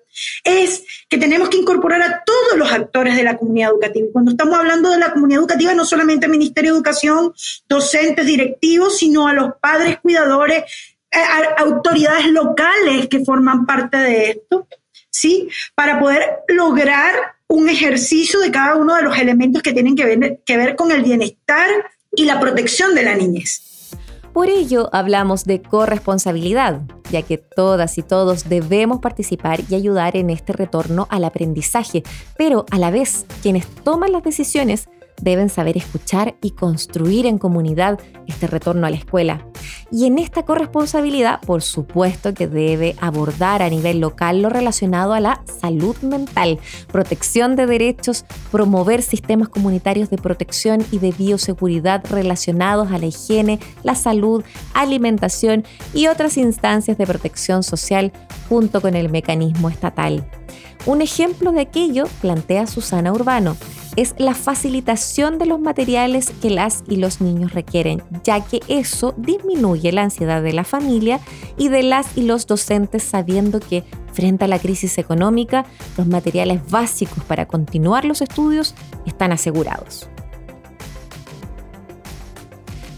es 0.44 0.84
que 1.10 1.18
tenemos 1.18 1.50
que 1.50 1.58
incorporar 1.58 2.02
a 2.02 2.24
todos 2.24 2.58
los 2.58 2.72
actores 2.72 3.16
de 3.16 3.24
la 3.24 3.38
comunidad 3.38 3.72
educativa. 3.72 4.08
Y 4.08 4.12
cuando 4.12 4.32
estamos 4.32 4.58
hablando 4.58 4.90
de 4.92 5.00
la 5.00 5.12
comunidad 5.12 5.42
educativa, 5.42 5.74
no 5.74 5.86
solamente 5.86 6.26
el 6.26 6.32
Ministerio 6.32 6.72
de 6.72 6.78
Educación, 6.78 7.34
docentes, 7.68 8.26
directivos, 8.26 8.98
sino 8.98 9.28
a 9.28 9.34
los 9.34 9.54
padres, 9.60 9.98
cuidadores, 10.02 10.64
eh, 11.12 11.20
autoridades 11.58 12.28
locales 12.28 13.08
que 13.08 13.26
forman 13.26 13.66
parte 13.66 13.98
de 13.98 14.30
esto, 14.32 14.68
¿sí? 15.10 15.50
Para 15.74 16.00
poder 16.00 16.44
lograr 16.50 17.35
un 17.48 17.70
ejercicio 17.70 18.40
de 18.40 18.52
cada 18.52 18.76
uno 18.76 18.96
de 18.96 19.04
los 19.04 19.18
elementos 19.18 19.62
que 19.62 19.74
tienen 19.74 19.96
que 19.96 20.06
ver, 20.06 20.42
que 20.46 20.58
ver 20.58 20.76
con 20.76 20.92
el 20.92 21.04
bienestar 21.04 21.70
y 22.16 22.26
la 22.26 22.40
protección 22.40 22.96
de 22.96 23.04
la 23.04 23.16
niñez. 23.16 23.92
Por 24.34 24.50
ello 24.50 24.90
hablamos 24.92 25.46
de 25.46 25.62
corresponsabilidad, 25.62 26.82
ya 27.10 27.22
que 27.22 27.38
todas 27.38 27.98
y 27.98 28.04
todos 28.04 28.50
debemos 28.50 29.00
participar 29.00 29.62
y 29.70 29.76
ayudar 29.76 30.18
en 30.18 30.30
este 30.30 30.52
retorno 30.52 31.08
al 31.10 31.24
aprendizaje, 31.24 32.04
pero 32.38 32.66
a 32.70 32.78
la 32.78 32.92
vez 32.92 33.26
quienes 33.42 33.66
toman 33.66 34.12
las 34.12 34.24
decisiones 34.24 34.90
deben 35.22 35.50
saber 35.50 35.78
escuchar 35.78 36.36
y 36.42 36.52
construir 36.52 37.26
en 37.26 37.38
comunidad 37.38 38.00
este 38.28 38.48
retorno 38.48 38.88
a 38.88 38.90
la 38.90 38.98
escuela. 38.98 39.46
Y 39.92 40.06
en 40.06 40.18
esta 40.18 40.44
corresponsabilidad, 40.44 41.42
por 41.42 41.62
supuesto 41.62 42.34
que 42.34 42.48
debe 42.48 42.96
abordar 43.00 43.62
a 43.62 43.70
nivel 43.70 44.00
local 44.00 44.42
lo 44.42 44.50
relacionado 44.50 45.14
a 45.14 45.20
la 45.20 45.42
salud 45.60 45.96
mental, 46.02 46.60
protección 46.92 47.56
de 47.56 47.66
derechos, 47.68 48.26
promover 48.52 49.02
sistemas 49.02 49.50
comunitarios 49.50 50.10
de 50.10 50.18
protección 50.18 50.86
y 50.92 51.00
de 51.00 51.12
bioseguridad 51.12 52.04
relacionados 52.10 52.92
a 52.92 52.98
la 52.98 53.06
higiene, 53.06 53.60
la 53.84 53.96
salud, 53.96 54.44
alimentación 54.74 55.64
y 55.94 56.08
otras 56.08 56.38
instancias 56.38 56.98
de 56.98 57.08
protección 57.08 57.64
social 57.64 58.12
junto 58.50 58.82
con 58.82 58.96
el 58.96 59.10
mecanismo 59.10 59.70
estatal. 59.70 60.28
Un 60.86 61.02
ejemplo 61.02 61.52
de 61.52 61.62
aquello 61.62 62.06
plantea 62.22 62.68
Susana 62.68 63.12
Urbano 63.12 63.58
es 63.96 64.16
la 64.18 64.34
facilitación 64.34 65.38
de 65.38 65.46
los 65.46 65.60
materiales 65.60 66.32
que 66.42 66.50
las 66.50 66.84
y 66.88 66.98
los 66.98 67.22
niños 67.22 67.54
requieren, 67.54 68.04
ya 68.24 68.42
que 68.42 68.60
eso 68.68 69.14
disminuye 69.18 69.92
la 69.92 70.04
ansiedad 70.04 70.44
de 70.44 70.54
la 70.54 70.64
familia 70.64 71.20
y 71.58 71.70
de 71.70 71.84
las 71.84 72.18
y 72.18 72.24
los 72.24 72.48
docentes 72.48 73.04
sabiendo 73.04 73.60
que 73.60 73.84
frente 74.14 74.46
a 74.46 74.48
la 74.48 74.60
crisis 74.60 74.98
económica 74.98 75.66
los 75.98 76.08
materiales 76.08 76.62
básicos 76.70 77.24
para 77.26 77.48
continuar 77.48 78.06
los 78.06 78.22
estudios 78.22 78.76
están 79.06 79.32
asegurados. 79.32 80.10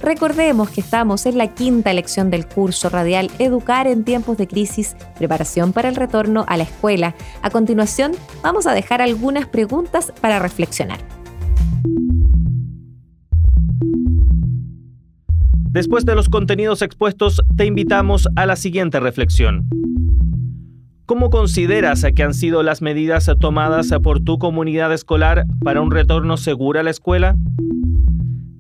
Recordemos 0.08 0.70
que 0.70 0.80
estamos 0.80 1.26
en 1.26 1.38
la 1.38 1.54
quinta 1.54 1.92
lección 1.92 2.32
del 2.32 2.48
curso 2.48 2.88
radial 2.88 3.30
Educar 3.40 3.88
en 3.88 4.06
tiempos 4.06 4.38
de 4.38 4.48
crisis, 4.48 4.96
preparación 5.18 5.74
para 5.74 5.90
el 5.90 5.98
retorno 5.98 6.46
a 6.48 6.56
la 6.56 6.64
escuela. 6.64 7.14
A 7.42 7.50
continuación, 7.50 8.14
vamos 8.42 8.68
a 8.68 8.74
dejar 8.74 9.02
algunas 9.02 9.48
preguntas 9.48 10.14
para 10.22 10.40
reflexionar. 10.40 11.00
Después 15.72 16.06
de 16.06 16.16
los 16.16 16.30
contenidos 16.30 16.82
expuestos, 16.82 17.42
te 17.58 17.66
invitamos 17.66 18.30
a 18.38 18.46
la 18.46 18.56
siguiente 18.56 19.02
reflexión. 19.02 19.68
¿Cómo 21.06 21.30
consideras 21.30 22.06
que 22.16 22.24
han 22.24 22.34
sido 22.34 22.64
las 22.64 22.82
medidas 22.82 23.30
tomadas 23.42 23.92
por 24.02 24.22
tu 24.22 24.38
comunidad 24.38 24.94
escolar 24.94 25.44
para 25.66 25.82
un 25.82 25.92
retorno 25.92 26.38
seguro 26.38 26.80
a 26.80 26.84
la 26.84 26.92
escuela? 26.92 27.36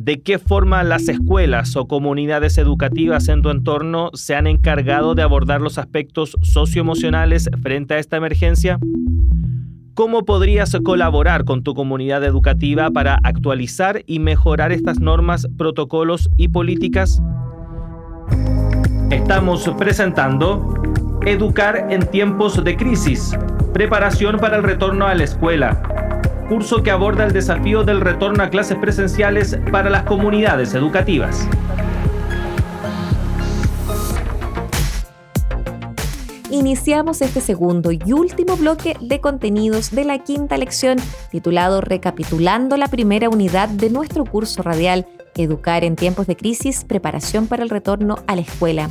De 0.08 0.22
qué 0.22 0.40
forma 0.40 0.86
las 0.86 1.10
escuelas 1.10 1.76
o 1.76 1.86
comunidades 1.86 2.58
educativas 2.58 3.28
en 3.28 3.42
tu 3.42 3.50
entorno 3.50 4.10
se 4.14 4.36
han 4.36 4.48
encargado 4.48 5.16
de 5.16 5.22
abordar 5.22 5.60
los 5.60 5.78
aspectos 5.78 6.38
socioemocionales 6.44 7.50
frente 7.62 7.96
a 7.96 8.00
esta 8.00 8.16
emergencia? 8.16 8.80
¿Cómo 9.96 10.24
podrías 10.24 10.78
colaborar 10.86 11.44
con 11.44 11.62
tu 11.62 11.74
comunidad 11.74 12.24
educativa 12.24 12.90
para 12.90 13.20
actualizar 13.22 14.04
y 14.08 14.20
mejorar 14.20 14.72
estas 14.72 15.02
normas, 15.02 15.46
protocolos 15.58 16.30
y 16.38 16.48
políticas? 16.48 17.22
Estamos 19.12 19.70
presentando 19.78 20.74
Educar 21.26 21.88
en 21.90 22.10
tiempos 22.10 22.64
de 22.64 22.78
crisis, 22.78 23.38
preparación 23.74 24.38
para 24.38 24.56
el 24.56 24.64
retorno 24.64 25.06
a 25.06 25.16
la 25.16 25.26
escuela 25.26 25.97
curso 26.48 26.82
que 26.82 26.92
aborda 26.92 27.26
el 27.26 27.34
desafío 27.34 27.84
del 27.84 28.02
retorno 28.02 28.44
a 28.44 28.50
clases 28.50 28.78
presenciales 28.78 29.60
para 29.72 29.90
las 29.90 30.04
comunidades 30.04 30.74
educativas. 30.74 31.48
Iniciamos 36.50 37.22
este 37.22 37.42
segundo 37.42 37.92
y 37.92 38.14
último 38.14 38.56
bloque 38.56 38.96
de 39.02 39.20
contenidos 39.20 39.92
de 39.92 40.06
la 40.06 40.20
quinta 40.20 40.58
lección 40.58 40.98
titulado 41.30 41.82
Recapitulando 41.82 42.78
la 42.78 42.88
primera 42.88 43.30
unidad 43.30 43.68
de 43.68 43.90
nuestro 43.90 44.24
curso 44.24 44.64
radial 44.64 45.06
Educar 45.38 45.84
en 45.84 45.96
tiempos 45.96 46.28
de 46.28 46.36
crisis, 46.36 46.84
preparación 46.84 47.48
para 47.48 47.64
el 47.64 47.70
retorno 47.70 48.18
a 48.28 48.36
la 48.36 48.42
escuela. 48.42 48.90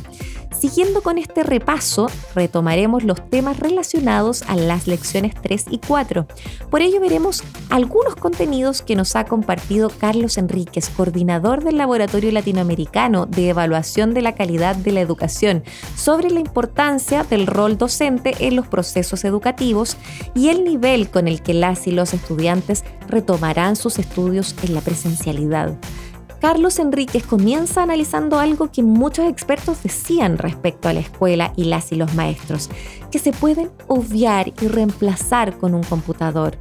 Siguiendo 0.57 1.03
con 1.03 1.19
este 1.19 1.43
repaso, 1.43 2.07
retomaremos 2.33 3.03
los 3.03 3.29
temas 3.29 3.59
relacionados 3.59 4.41
a 4.43 4.55
las 4.55 4.87
lecciones 4.87 5.35
3 5.39 5.65
y 5.69 5.77
4. 5.77 6.25
Por 6.71 6.81
ello 6.81 6.99
veremos 6.99 7.43
algunos 7.69 8.15
contenidos 8.15 8.81
que 8.81 8.95
nos 8.95 9.15
ha 9.15 9.25
compartido 9.25 9.89
Carlos 9.89 10.37
Enríquez, 10.37 10.89
coordinador 10.89 11.63
del 11.63 11.77
Laboratorio 11.77 12.31
Latinoamericano 12.31 13.27
de 13.27 13.49
Evaluación 13.49 14.15
de 14.15 14.23
la 14.23 14.33
Calidad 14.33 14.75
de 14.75 14.93
la 14.93 15.01
Educación, 15.01 15.63
sobre 15.95 16.31
la 16.31 16.39
importancia 16.39 17.23
del 17.23 17.45
rol 17.45 17.77
docente 17.77 18.33
en 18.39 18.55
los 18.55 18.67
procesos 18.67 19.25
educativos 19.25 19.95
y 20.33 20.49
el 20.49 20.63
nivel 20.63 21.09
con 21.11 21.27
el 21.27 21.43
que 21.43 21.53
las 21.53 21.85
y 21.85 21.91
los 21.91 22.15
estudiantes 22.15 22.83
retomarán 23.07 23.75
sus 23.75 23.99
estudios 23.99 24.55
en 24.63 24.73
la 24.73 24.81
presencialidad. 24.81 25.77
Carlos 26.39 26.77
Enríquez 26.77 27.25
comienza 27.25 27.81
analizando 27.81 28.39
algo 28.39 28.71
que 28.71 28.83
muchos 28.83 29.27
expertos 29.27 29.81
decían 29.81 30.37
respecto 30.37 30.87
a 30.87 30.93
la 30.93 30.99
escuela 30.99 31.51
y 31.55 31.63
las 31.63 31.91
y 31.91 31.95
los 31.95 32.13
maestros, 32.13 32.69
que 33.11 33.17
se 33.17 33.31
pueden 33.31 33.71
obviar 33.87 34.53
y 34.61 34.67
reemplazar 34.67 35.57
con 35.57 35.73
un 35.73 35.83
computador. 35.83 36.57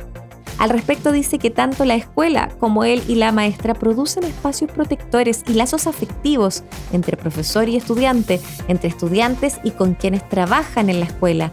Al 0.59 0.71
respecto 0.71 1.13
dice 1.13 1.39
que 1.39 1.51
tanto 1.51 1.85
la 1.85 1.97
escuela 1.97 2.49
como 2.59 2.85
él 2.85 3.03
y 3.07 3.17
la 3.17 3.31
maestra 3.31 3.75
producen 3.75 4.25
espacios 4.25 4.71
protectores 4.71 5.45
y 5.47 5.53
lazos 5.53 5.87
afectivos 5.87 6.65
entre 6.93 7.19
profesor 7.19 7.69
y 7.69 7.77
estudiante, 7.77 8.41
entre 8.67 8.89
estudiantes 8.89 9.59
y 9.63 9.73
con 9.73 9.93
quienes 9.93 10.27
trabajan 10.27 10.89
en 10.89 11.01
la 11.01 11.07
escuela, 11.07 11.53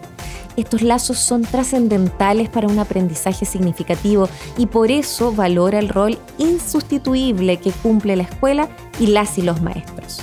estos 0.57 0.81
lazos 0.81 1.17
son 1.17 1.43
trascendentales 1.43 2.49
para 2.49 2.67
un 2.67 2.79
aprendizaje 2.79 3.45
significativo 3.45 4.29
y 4.57 4.67
por 4.67 4.91
eso 4.91 5.33
valora 5.33 5.79
el 5.79 5.89
rol 5.89 6.17
insustituible 6.37 7.57
que 7.57 7.71
cumple 7.71 8.15
la 8.15 8.23
escuela 8.23 8.69
y 8.99 9.07
las 9.07 9.37
y 9.37 9.41
los 9.41 9.61
maestros. 9.61 10.19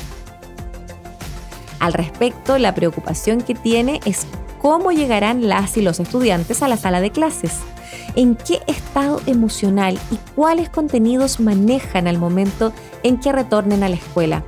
Al 1.78 1.94
respecto, 1.94 2.58
la 2.58 2.75
preocupación 2.75 3.40
que 3.40 3.54
tiene 3.54 4.00
es 4.04 4.26
cómo 4.60 4.92
llegarán 4.92 5.49
las 5.49 5.76
y 5.76 5.82
los 5.82 5.99
estudiantes 5.99 6.62
a 6.62 6.68
la 6.68 6.76
sala 6.76 7.00
de 7.00 7.10
clases, 7.10 7.60
en 8.17 8.37
qué 8.37 8.61
estado 8.67 9.21
emocional 9.26 9.99
y 10.11 10.17
cuáles 10.35 10.69
contenidos 10.69 11.40
manejan 11.40 12.07
al 12.07 12.19
momento 12.19 12.73
en 13.02 13.19
que 13.19 13.33
retornen 13.33 13.83
a 13.83 13.88
la 13.88 13.97
escuela, 13.97 14.45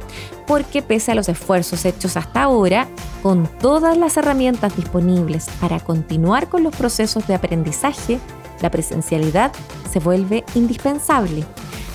porque 0.47 0.83
pese 0.83 1.13
a 1.13 1.15
los 1.15 1.29
esfuerzos 1.29 1.85
hechos 1.85 2.17
hasta 2.17 2.43
ahora, 2.43 2.89
con 3.23 3.49
todas 3.61 3.97
las 3.97 4.17
herramientas 4.17 4.77
disponibles 4.77 5.49
para 5.61 5.81
continuar 5.81 6.49
con 6.49 6.63
los 6.63 6.75
procesos 6.75 7.27
de 7.27 7.35
aprendizaje, 7.35 8.19
la 8.61 8.71
presencialidad 8.71 9.53
se 9.91 9.99
vuelve 9.99 10.45
indispensable. 10.55 11.45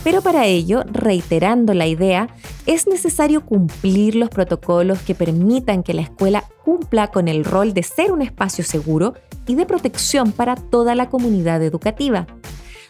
Pero 0.04 0.22
para 0.22 0.46
ello, 0.46 0.84
reiterando 0.86 1.74
la 1.74 1.88
idea, 1.88 2.30
es 2.66 2.88
necesario 2.88 3.46
cumplir 3.46 4.16
los 4.16 4.30
protocolos 4.30 5.00
que 5.00 5.16
permitan 5.16 5.84
que 5.84 5.94
la 5.94 6.04
escuela 6.04 6.46
cumpla 6.64 7.08
con 7.08 7.28
el 7.28 7.44
rol 7.44 7.74
de 7.74 7.84
ser 7.84 8.12
un 8.12 8.22
espacio 8.22 8.64
seguro 8.64 9.16
y 9.48 9.56
de 9.56 9.66
protección 9.66 10.32
para 10.32 10.56
toda 10.56 10.96
la 10.96 11.10
comunidad 11.10 11.64
educativa. 11.64 12.28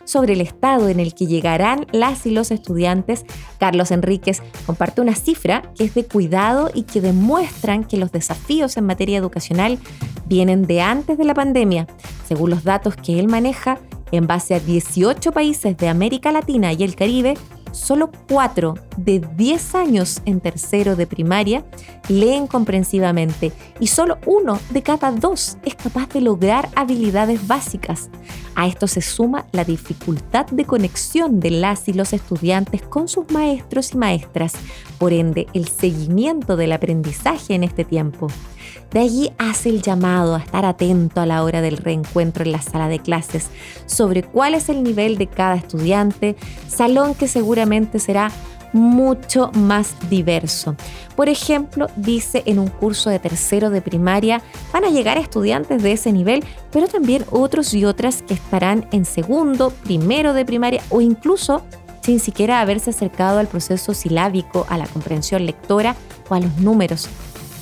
sobre 0.04 0.32
el 0.32 0.40
estado 0.40 0.88
en 0.88 1.02
el 1.02 1.14
que 1.14 1.26
llegarán 1.26 1.86
las 1.92 2.26
y 2.26 2.32
los 2.32 2.52
estudiantes, 2.52 3.26
Carlos 3.60 3.92
Enríquez 3.92 4.42
comparte 4.66 5.02
una 5.02 5.16
cifra 5.16 5.74
que 5.78 5.84
es 5.84 5.96
de 5.96 6.06
cuidado 6.06 6.72
y 6.74 6.84
que 6.84 7.02
demuestran 7.02 7.84
que 7.84 7.98
los 7.98 8.14
desafíos 8.14 8.78
en 8.78 8.86
materia 8.86 9.18
educacional 9.18 9.78
vienen 10.26 10.62
de 10.62 10.80
antes 10.80 11.18
de 11.18 11.26
la 11.26 11.34
pandemia. 11.34 11.88
Según 12.26 12.52
los 12.52 12.64
datos 12.64 12.96
que 12.96 13.20
él 13.20 13.28
maneja, 13.28 13.80
en 14.14 14.28
base 14.28 14.56
a 14.56 14.62
18 14.62 15.34
países 15.34 15.76
de 15.76 15.90
América 15.90 16.32
Latina 16.32 16.72
y 16.72 16.84
el 16.84 16.96
Caribe, 16.96 17.36
solo 17.72 18.12
4 18.30 18.76
de 18.98 19.20
10 19.20 19.76
años 19.76 20.22
en 20.26 20.40
tercero 20.40 20.96
de 20.96 21.08
primaria 21.08 21.66
leen 22.10 22.48
comprensivamente 22.48 23.52
y 23.80 23.88
solo 23.88 24.18
uno 24.26 24.60
de 24.70 24.82
cada 24.82 25.12
dos 25.12 25.58
es 25.64 25.76
capaz 25.76 26.10
de 26.10 26.22
lograr 26.22 26.70
habilidades 26.76 27.48
básicas. 27.48 28.10
A 28.56 28.68
esto 28.68 28.88
se 28.88 29.02
suma 29.02 29.46
la 29.52 29.64
dificultad 29.64 30.48
de 30.48 30.66
conexión 30.66 31.40
de 31.40 31.52
las 31.52 31.88
y 31.88 31.94
los 31.94 32.14
estudiantes 32.14 32.82
con 32.82 33.08
sus 33.08 33.30
maestros 33.32 33.94
y 33.94 33.98
maestras, 33.98 34.54
por 34.98 35.14
ende 35.14 35.48
el 35.54 35.68
seguimiento 35.68 36.58
del 36.58 36.72
aprendizaje 36.72 37.54
en 37.54 37.64
este 37.64 37.86
tiempo. 37.86 38.28
De 38.92 39.02
allí 39.02 39.32
hace 39.38 39.70
el 39.70 39.82
llamado 39.82 40.36
a 40.36 40.40
estar 40.40 40.66
atento 40.66 41.22
a 41.22 41.26
la 41.26 41.44
hora 41.44 41.62
del 41.62 41.78
reencuentro 41.78 42.44
en 42.44 42.54
la 42.54 42.62
sala 42.62 42.88
de 42.88 43.00
clases 43.00 43.50
sobre 43.86 44.24
cuál 44.24 44.56
es 44.56 44.70
el 44.70 44.84
nivel 44.84 45.18
de 45.18 45.28
cada 45.28 45.56
estudiante, 45.56 46.36
salón 46.68 47.14
que 47.14 47.28
seguramente 47.28 48.00
será 48.00 48.32
mucho 48.74 49.52
más 49.54 49.96
diverso. 50.10 50.76
Por 51.16 51.30
ejemplo, 51.30 51.88
dice 51.96 52.44
en 52.46 52.60
un 52.60 52.68
curso 52.68 53.10
de 53.10 53.20
tercero 53.20 53.70
de 53.70 53.82
primaria 53.82 54.42
van 54.72 54.86
a 54.86 54.90
llegar 54.90 55.18
estudiantes 55.18 55.82
de 55.84 55.94
ese 55.94 56.12
nivel, 56.12 56.44
pero 56.72 56.88
también 56.88 57.26
otros 57.32 57.74
y 57.74 57.86
otras 57.86 58.22
que 58.22 58.34
estarán 58.34 58.88
en 58.92 59.06
segundo, 59.06 59.72
primero 59.84 60.34
de 60.34 60.46
primaria 60.46 60.84
o 60.90 61.02
incluso 61.02 61.64
sin 62.02 62.20
siquiera 62.22 62.62
haberse 62.62 62.92
acercado 62.92 63.40
al 63.40 63.48
proceso 63.48 63.94
silábico, 63.94 64.66
a 64.70 64.78
la 64.78 64.88
comprensión 64.88 65.46
lectora 65.46 65.96
o 66.30 66.36
a 66.36 66.40
los 66.40 66.58
números. 66.58 67.10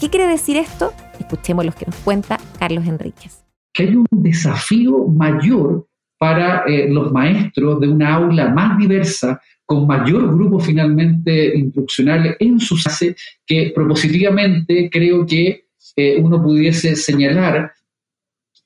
¿Qué 0.05 0.12
quiere 0.12 0.27
decir 0.27 0.55
esto? 0.55 0.93
Escuchemos 1.19 1.65
lo 1.65 1.71
que 1.71 1.88
nos 1.88 1.95
cuenta 1.95 2.38
Carlos 2.59 2.85
Enríquez. 2.85 3.43
Que 3.74 3.85
hay 3.85 3.95
un 3.95 4.05
desafío 4.12 5.07
mayor 5.07 5.88
para 6.19 6.63
eh, 6.67 6.88
los 6.88 7.12
maestros 7.12 7.79
de 7.79 7.88
una 7.88 8.13
aula 8.13 8.50
más 8.50 8.77
diversa, 8.77 9.41
con 9.65 9.88
mayor 9.88 10.27
grupo 10.27 10.59
finalmente 10.59 11.57
instruccional 11.57 12.38
en 12.39 12.59
su 12.59 12.75
clase, 12.75 13.15
que 13.47 13.71
propositivamente 13.74 14.91
creo 14.91 15.25
que 15.25 15.69
eh, 15.95 16.17
uno 16.21 16.39
pudiese 16.39 16.95
señalar 16.95 17.74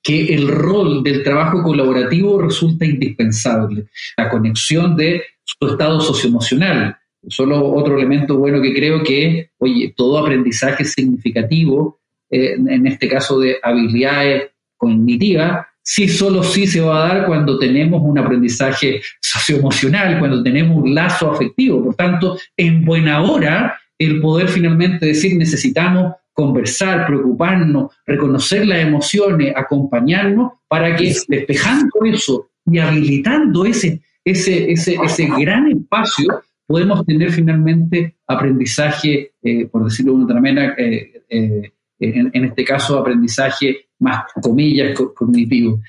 que 0.04 0.36
el 0.36 0.46
rol 0.50 1.02
del 1.04 1.24
trabajo 1.24 1.64
colaborativo 1.64 2.42
resulta 2.42 2.84
indispensable, 2.84 3.86
la 4.18 4.30
conexión 4.30 4.94
de 4.98 5.24
su 5.46 5.68
estado 5.68 6.02
socioemocional. 6.02 6.99
Solo 7.28 7.74
otro 7.74 7.98
elemento 7.98 8.38
bueno 8.38 8.62
que 8.62 8.74
creo 8.74 9.04
que, 9.04 9.52
oye, 9.58 9.94
todo 9.96 10.20
aprendizaje 10.20 10.86
significativo, 10.86 12.00
eh, 12.32 12.54
en 12.54 12.88
este 12.88 13.08
caso 13.08 13.40
de 13.40 13.58
habilidades 13.62 14.52
cognitivas, 14.78 15.68
sí, 15.82 16.08
solo 16.08 16.44
sí 16.44 16.68
se 16.68 16.82
va 16.82 17.04
a 17.04 17.08
dar 17.08 17.26
cuando 17.26 17.58
tenemos 17.58 18.02
un 18.04 18.18
aprendizaje 18.18 19.02
socioemocional, 19.22 20.20
cuando 20.20 20.44
tenemos 20.44 20.78
un 20.78 20.94
lazo 20.94 21.32
afectivo. 21.32 21.84
Por 21.84 21.96
tanto, 21.96 22.38
en 22.56 22.86
buena 22.86 23.22
hora, 23.22 23.80
el 23.98 24.22
poder 24.22 24.48
finalmente 24.48 25.08
decir 25.08 25.36
necesitamos 25.36 26.14
conversar, 26.32 27.06
preocuparnos, 27.06 27.92
reconocer 28.06 28.66
las 28.66 28.80
emociones, 28.80 29.54
acompañarnos, 29.56 30.54
para 30.70 30.96
que 30.96 31.14
despejando 31.28 31.90
eso 32.06 32.50
y 32.66 32.80
habilitando 32.80 33.66
ese, 33.66 34.02
ese, 34.24 34.72
ese, 34.72 34.96
ese 35.04 35.28
gran 35.38 35.70
espacio, 35.70 36.42
podemos 36.70 37.04
tener 37.04 37.32
finalmente 37.32 38.18
aprendizaje, 38.28 39.32
eh, 39.42 39.66
por 39.66 39.86
decirlo 39.86 40.20
de 40.20 40.24
otra 40.26 40.40
manera, 40.40 40.76
eh, 40.78 41.24
eh, 41.28 41.72
en, 42.00 42.46
este 42.46 42.64
caso 42.64 43.00
aprendizaje 43.00 43.88
más 43.98 44.26
comillas 44.40 44.98
cognitivo. 45.16 45.82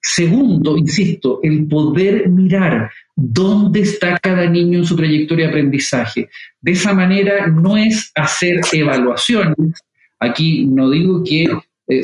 segundo, 0.00 0.78
insisto, 0.78 1.40
el 1.42 1.66
poder 1.66 2.28
mirar 2.28 2.92
dónde 3.16 3.80
está 3.80 4.16
cada 4.20 4.48
niño 4.48 4.78
en 4.78 4.84
su 4.84 4.94
trayectoria 4.94 5.46
de 5.46 5.50
aprendizaje. 5.50 6.28
De 6.60 6.72
esa 6.72 6.94
manera 6.94 7.48
no 7.48 7.76
es 7.76 8.12
hacer 8.14 8.60
evaluaciones. 8.72 9.82
Aquí 10.20 10.64
no 10.64 10.90
digo 10.90 11.24
que 11.24 11.44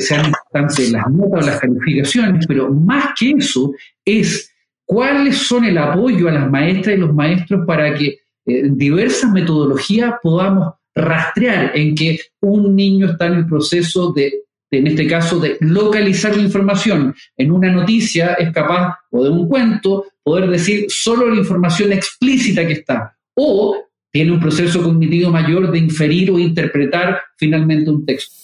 sean 0.01 0.25
importantes 0.25 0.91
las 0.91 1.09
notas 1.09 1.43
o 1.43 1.47
las 1.47 1.59
calificaciones, 1.61 2.45
pero 2.45 2.71
más 2.71 3.13
que 3.17 3.31
eso 3.37 3.73
es 4.03 4.50
cuáles 4.91 5.37
son 5.37 5.63
el 5.63 5.77
apoyo 5.77 6.27
a 6.27 6.33
las 6.33 6.51
maestras 6.51 6.97
y 6.97 6.99
los 6.99 7.13
maestros 7.13 7.65
para 7.65 7.93
que 7.93 8.19
en 8.45 8.77
diversas 8.77 9.31
metodologías 9.31 10.15
podamos 10.21 10.73
rastrear 10.93 11.71
en 11.75 11.95
que 11.95 12.19
un 12.41 12.75
niño 12.75 13.11
está 13.11 13.27
en 13.27 13.35
el 13.35 13.45
proceso 13.47 14.11
de, 14.11 14.41
en 14.69 14.87
este 14.87 15.07
caso, 15.07 15.39
de 15.39 15.55
localizar 15.61 16.35
la 16.35 16.43
información. 16.43 17.15
En 17.37 17.53
una 17.53 17.71
noticia 17.71 18.33
es 18.33 18.51
capaz, 18.51 18.97
o 19.11 19.23
de 19.23 19.29
un 19.29 19.47
cuento, 19.47 20.07
poder 20.21 20.49
decir 20.49 20.87
solo 20.89 21.29
la 21.29 21.37
información 21.37 21.93
explícita 21.93 22.67
que 22.67 22.73
está. 22.73 23.15
O 23.33 23.85
tiene 24.11 24.33
un 24.33 24.41
proceso 24.41 24.83
cognitivo 24.83 25.31
mayor 25.31 25.71
de 25.71 25.77
inferir 25.77 26.31
o 26.31 26.37
interpretar 26.37 27.21
finalmente 27.37 27.89
un 27.89 28.05
texto. 28.05 28.35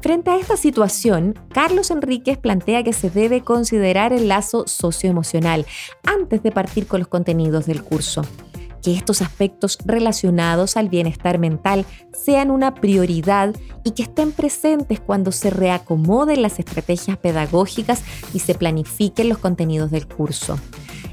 Frente 0.00 0.30
a 0.30 0.38
esta 0.38 0.56
situación, 0.56 1.38
Carlos 1.52 1.90
Enríquez 1.90 2.38
plantea 2.38 2.82
que 2.82 2.94
se 2.94 3.10
debe 3.10 3.42
considerar 3.42 4.12
el 4.12 4.28
lazo 4.28 4.66
socioemocional 4.66 5.66
antes 6.04 6.42
de 6.42 6.50
partir 6.50 6.86
con 6.86 7.00
los 7.00 7.08
contenidos 7.08 7.66
del 7.66 7.82
curso 7.82 8.22
que 8.82 8.94
estos 8.94 9.22
aspectos 9.22 9.78
relacionados 9.84 10.76
al 10.76 10.88
bienestar 10.88 11.38
mental 11.38 11.84
sean 12.12 12.50
una 12.50 12.74
prioridad 12.74 13.54
y 13.84 13.92
que 13.92 14.02
estén 14.02 14.32
presentes 14.32 15.00
cuando 15.00 15.32
se 15.32 15.50
reacomoden 15.50 16.42
las 16.42 16.58
estrategias 16.58 17.18
pedagógicas 17.18 18.02
y 18.32 18.40
se 18.40 18.54
planifiquen 18.54 19.28
los 19.28 19.38
contenidos 19.38 19.90
del 19.90 20.06
curso. 20.06 20.58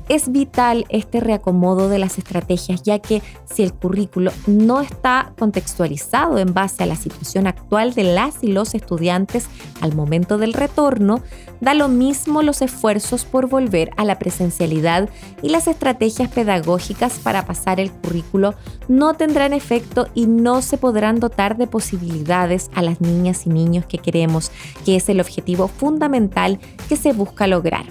Es 0.09 0.31
vital 0.31 0.85
este 0.87 1.19
reacomodo 1.19 1.89
de 1.89 1.99
las 1.99 2.17
estrategias, 2.17 2.81
ya 2.81 2.99
que 2.99 3.21
si 3.43 3.63
el 3.63 3.73
currículo 3.73 4.31
no 4.45 4.79
está 4.79 5.33
contextualizado 5.37 6.37
en 6.37 6.53
base 6.53 6.83
a 6.83 6.85
la 6.85 6.95
situación 6.95 7.45
actual 7.45 7.93
de 7.93 8.03
las 8.05 8.41
y 8.41 8.47
los 8.47 8.73
estudiantes 8.73 9.47
al 9.81 9.95
momento 9.95 10.37
del 10.37 10.53
retorno, 10.53 11.21
da 11.59 11.73
lo 11.73 11.89
mismo 11.89 12.41
los 12.41 12.61
esfuerzos 12.61 13.25
por 13.25 13.49
volver 13.49 13.91
a 13.97 14.05
la 14.05 14.17
presencialidad 14.17 15.09
y 15.41 15.49
las 15.49 15.67
estrategias 15.67 16.31
pedagógicas 16.31 17.19
para 17.19 17.45
pasar 17.45 17.81
el 17.81 17.91
currículo 17.91 18.53
no 18.87 19.13
tendrán 19.15 19.51
efecto 19.51 20.07
y 20.13 20.27
no 20.27 20.61
se 20.61 20.77
podrán 20.77 21.19
dotar 21.19 21.57
de 21.57 21.67
posibilidades 21.67 22.69
a 22.73 22.81
las 22.81 23.01
niñas 23.01 23.45
y 23.45 23.49
niños 23.49 23.85
que 23.85 23.97
queremos, 23.97 24.51
que 24.85 24.95
es 24.95 25.09
el 25.09 25.19
objetivo 25.19 25.67
fundamental 25.67 26.59
que 26.87 26.95
se 26.95 27.11
busca 27.11 27.47
lograr 27.47 27.85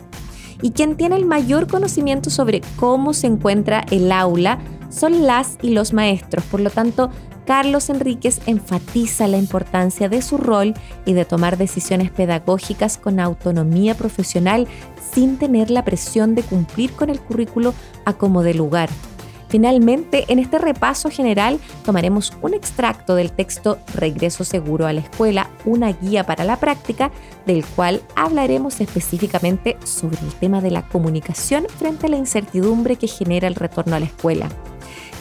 y 0.62 0.70
quien 0.70 0.96
tiene 0.96 1.16
el 1.16 1.26
mayor 1.26 1.66
conocimiento 1.66 2.30
sobre 2.30 2.62
cómo 2.76 3.14
se 3.14 3.26
encuentra 3.26 3.84
el 3.90 4.10
aula 4.12 4.58
son 4.88 5.26
las 5.26 5.58
y 5.62 5.70
los 5.70 5.92
maestros. 5.92 6.44
Por 6.44 6.60
lo 6.60 6.70
tanto, 6.70 7.10
Carlos 7.46 7.90
Enríquez 7.90 8.40
enfatiza 8.46 9.28
la 9.28 9.38
importancia 9.38 10.08
de 10.08 10.20
su 10.20 10.36
rol 10.36 10.74
y 11.04 11.12
de 11.12 11.24
tomar 11.24 11.56
decisiones 11.56 12.10
pedagógicas 12.10 12.98
con 12.98 13.20
autonomía 13.20 13.94
profesional 13.94 14.66
sin 15.12 15.38
tener 15.38 15.70
la 15.70 15.84
presión 15.84 16.34
de 16.34 16.42
cumplir 16.42 16.92
con 16.92 17.08
el 17.08 17.20
currículo 17.20 17.72
a 18.04 18.14
como 18.14 18.42
de 18.42 18.54
lugar. 18.54 18.90
Finalmente, 19.48 20.24
en 20.28 20.38
este 20.38 20.58
repaso 20.58 21.08
general 21.08 21.60
tomaremos 21.84 22.32
un 22.42 22.54
extracto 22.54 23.14
del 23.14 23.32
texto 23.32 23.78
Regreso 23.94 24.44
Seguro 24.44 24.86
a 24.86 24.92
la 24.92 25.00
Escuela, 25.00 25.50
una 25.64 25.92
guía 25.92 26.24
para 26.24 26.44
la 26.44 26.58
práctica, 26.58 27.10
del 27.46 27.64
cual 27.64 28.02
hablaremos 28.16 28.80
específicamente 28.80 29.76
sobre 29.84 30.18
el 30.18 30.34
tema 30.34 30.60
de 30.60 30.72
la 30.72 30.82
comunicación 30.82 31.66
frente 31.68 32.06
a 32.06 32.10
la 32.10 32.16
incertidumbre 32.16 32.96
que 32.96 33.06
genera 33.06 33.46
el 33.46 33.54
retorno 33.54 33.94
a 33.96 34.00
la 34.00 34.06
escuela. 34.06 34.48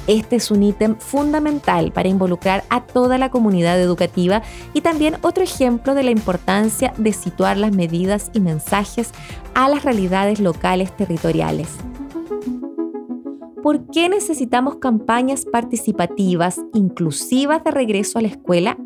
Este 0.08 0.36
es 0.36 0.52
un 0.52 0.62
ítem 0.62 0.98
fundamental 0.98 1.92
para 1.92 2.10
involucrar 2.10 2.64
a 2.70 2.82
toda 2.82 3.18
la 3.18 3.32
comunidad 3.32 3.80
educativa 3.80 4.44
y 4.74 4.82
también 4.82 5.18
otro 5.22 5.44
ejemplo 5.44 5.96
de 5.96 6.04
la 6.04 6.12
importancia 6.12 6.94
de 6.98 7.12
situar 7.12 7.58
las 7.58 7.72
medidas 7.72 8.30
y 8.34 8.40
mensajes 8.40 9.12
a 9.56 9.68
las 9.68 9.84
realidades 9.84 10.40
locales 10.40 10.96
territoriales. 10.96 11.70
¿Por 13.66 13.88
qué 13.88 14.10
necesitamos 14.10 14.76
campañas 14.76 15.44
participativas 15.44 16.62
inclusivas 16.76 17.64
de 17.64 17.72
regreso 17.72 18.20
a 18.20 18.22
la 18.22 18.28
escuela? 18.28 18.78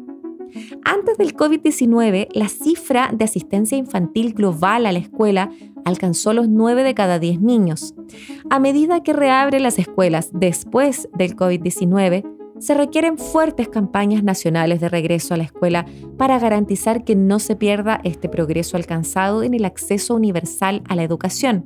Antes 0.86 1.18
del 1.18 1.36
COVID-19, 1.36 2.30
la 2.32 2.48
cifra 2.48 3.12
de 3.13 3.26
asistencia 3.26 3.78
infantil 3.78 4.34
global 4.34 4.86
a 4.86 4.94
la 4.94 5.00
escuela 5.00 5.52
alcanzó 5.84 6.32
los 6.32 6.48
9 6.48 6.84
de 6.84 6.94
cada 6.94 7.20
10 7.20 7.42
niños. 7.42 7.94
A 8.50 8.60
medida 8.60 9.04
que 9.04 9.12
reabren 9.12 9.63
las 9.63 9.80
escuelas 9.80 10.30
después 10.32 11.10
del 11.13 11.36
COVID-19, 11.36 12.24
se 12.60 12.74
requieren 12.74 13.18
fuertes 13.18 13.68
campañas 13.68 14.24
nacionales 14.24 14.80
de 14.80 14.88
regreso 14.88 15.34
a 15.34 15.38
la 15.38 15.44
escuela 15.44 15.88
para 16.18 16.39
garantizar 16.39 17.04
que 17.04 17.18
no 17.18 17.39
se 17.39 17.58
pierda 17.58 18.00
este 18.06 18.30
progreso 18.30 18.78
alcanzado 18.78 19.44
en 19.44 19.56
el 19.56 19.65
acceso 19.65 20.15
universal 20.15 20.84
a 20.88 20.96
la 20.96 21.04
educación. 21.04 21.65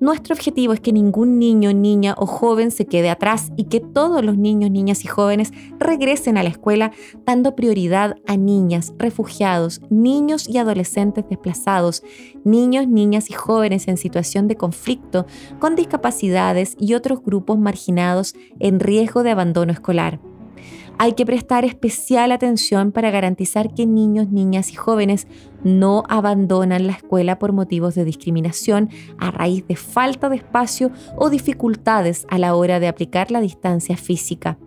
Nuestro 0.00 0.34
objetivo 0.34 0.72
es 0.72 0.80
que 0.80 0.92
ningún 0.92 1.38
niño, 1.38 1.72
niña 1.72 2.14
o 2.18 2.26
joven 2.26 2.70
se 2.70 2.86
quede 2.86 3.10
atrás 3.10 3.52
y 3.56 3.64
que 3.64 3.80
todos 3.80 4.24
los 4.24 4.36
niños, 4.36 4.70
niñas 4.70 5.04
y 5.04 5.08
jóvenes 5.08 5.52
regresen 5.78 6.36
a 6.38 6.42
la 6.42 6.48
escuela 6.48 6.92
dando 7.24 7.54
prioridad 7.54 8.16
a 8.26 8.36
niñas, 8.36 8.92
refugiados, 8.98 9.80
niños 9.90 10.48
y 10.48 10.58
adolescentes 10.58 11.24
desplazados, 11.28 12.02
niños, 12.44 12.88
niñas 12.88 13.30
y 13.30 13.34
jóvenes 13.34 13.88
en 13.88 13.96
situación 13.96 14.48
de 14.48 14.56
conflicto, 14.56 15.26
con 15.58 15.76
discapacidades 15.76 16.76
y 16.78 16.94
otros 16.94 17.22
grupos 17.22 17.58
marginados 17.58 18.34
en 18.58 18.80
riesgo 18.80 19.22
de 19.22 19.30
abandono 19.30 19.72
escolar 19.72 20.20
hay 20.98 21.12
que 21.12 21.26
prestar 21.26 21.64
especial 21.64 22.32
atención 22.32 22.92
para 22.92 23.10
garantizar 23.10 23.74
que 23.74 23.86
niños, 23.86 24.28
niñas 24.28 24.70
y 24.70 24.74
jóvenes 24.74 25.26
no 25.64 26.04
abandonan 26.08 26.86
la 26.86 26.92
escuela 26.92 27.38
por 27.38 27.52
motivos 27.52 27.94
de 27.94 28.04
discriminación 28.04 28.90
a 29.18 29.30
raíz 29.30 29.66
de 29.66 29.76
falta 29.76 30.28
de 30.28 30.36
espacio 30.36 30.90
o 31.16 31.30
dificultades 31.30 32.26
a 32.30 32.38
la 32.38 32.54
hora 32.54 32.80
de 32.80 32.88
aplicar 32.88 33.30
la 33.30 33.40
distancia 33.40 33.96
física. 33.96 34.58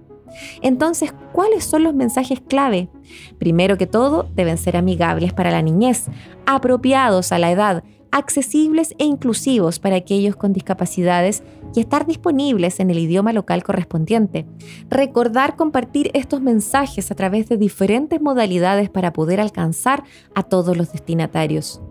Entonces, 0.62 1.14
¿cuáles 1.32 1.64
son 1.64 1.84
los 1.84 1.94
mensajes 1.94 2.42
clave? 2.42 2.90
Primero 3.38 3.78
que 3.78 3.88
todo, 3.88 4.28
deben 4.36 4.58
ser 4.58 4.76
amigables 4.76 5.34
para 5.34 5.52
la 5.52 5.62
niñez, 5.62 6.08
apropiados 6.46 7.32
a 7.32 7.40
la 7.40 7.52
edad, 7.52 7.84
accesibles 8.16 8.96
e 8.98 9.04
inclusivos 9.04 9.78
para 9.78 9.98
aquellos 9.98 10.38
con 10.38 10.54
discapacidades 10.54 11.44
y 11.76 11.82
estar 11.82 12.06
disponibles 12.06 12.80
en 12.80 12.90
el 12.90 13.00
idioma 13.00 13.34
local 13.34 13.62
correspondiente. 13.62 14.46
Recordar 14.90 15.58
compartir 15.58 16.12
estos 16.14 16.42
mensajes 16.42 17.12
a 17.12 17.16
través 17.16 17.50
de 17.50 17.58
diferentes 17.58 18.22
modalidades 18.22 18.90
para 18.90 19.12
poder 19.12 19.42
alcanzar 19.42 20.06
a 20.34 20.44
todos 20.44 20.78
los 20.78 20.94
destinatarios. 20.94 21.82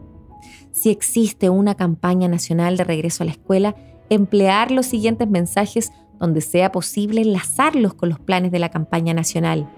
Si 0.73 0.89
existe 0.89 1.51
una 1.51 1.75
campaña 1.75 2.27
nacional 2.27 2.79
de 2.79 2.85
regreso 2.85 3.23
a 3.23 3.27
la 3.27 3.33
escuela, 3.33 3.77
emplear 4.09 4.71
los 4.71 4.87
siguientes 4.87 5.29
mensajes 5.29 5.93
donde 6.19 6.41
sea 6.41 6.73
posible 6.73 7.21
enlazarlos 7.21 7.93
con 7.93 8.09
los 8.09 8.19
planes 8.19 8.51
de 8.51 8.61
la 8.61 8.71
campaña 8.71 9.13
nacional. 9.13 9.71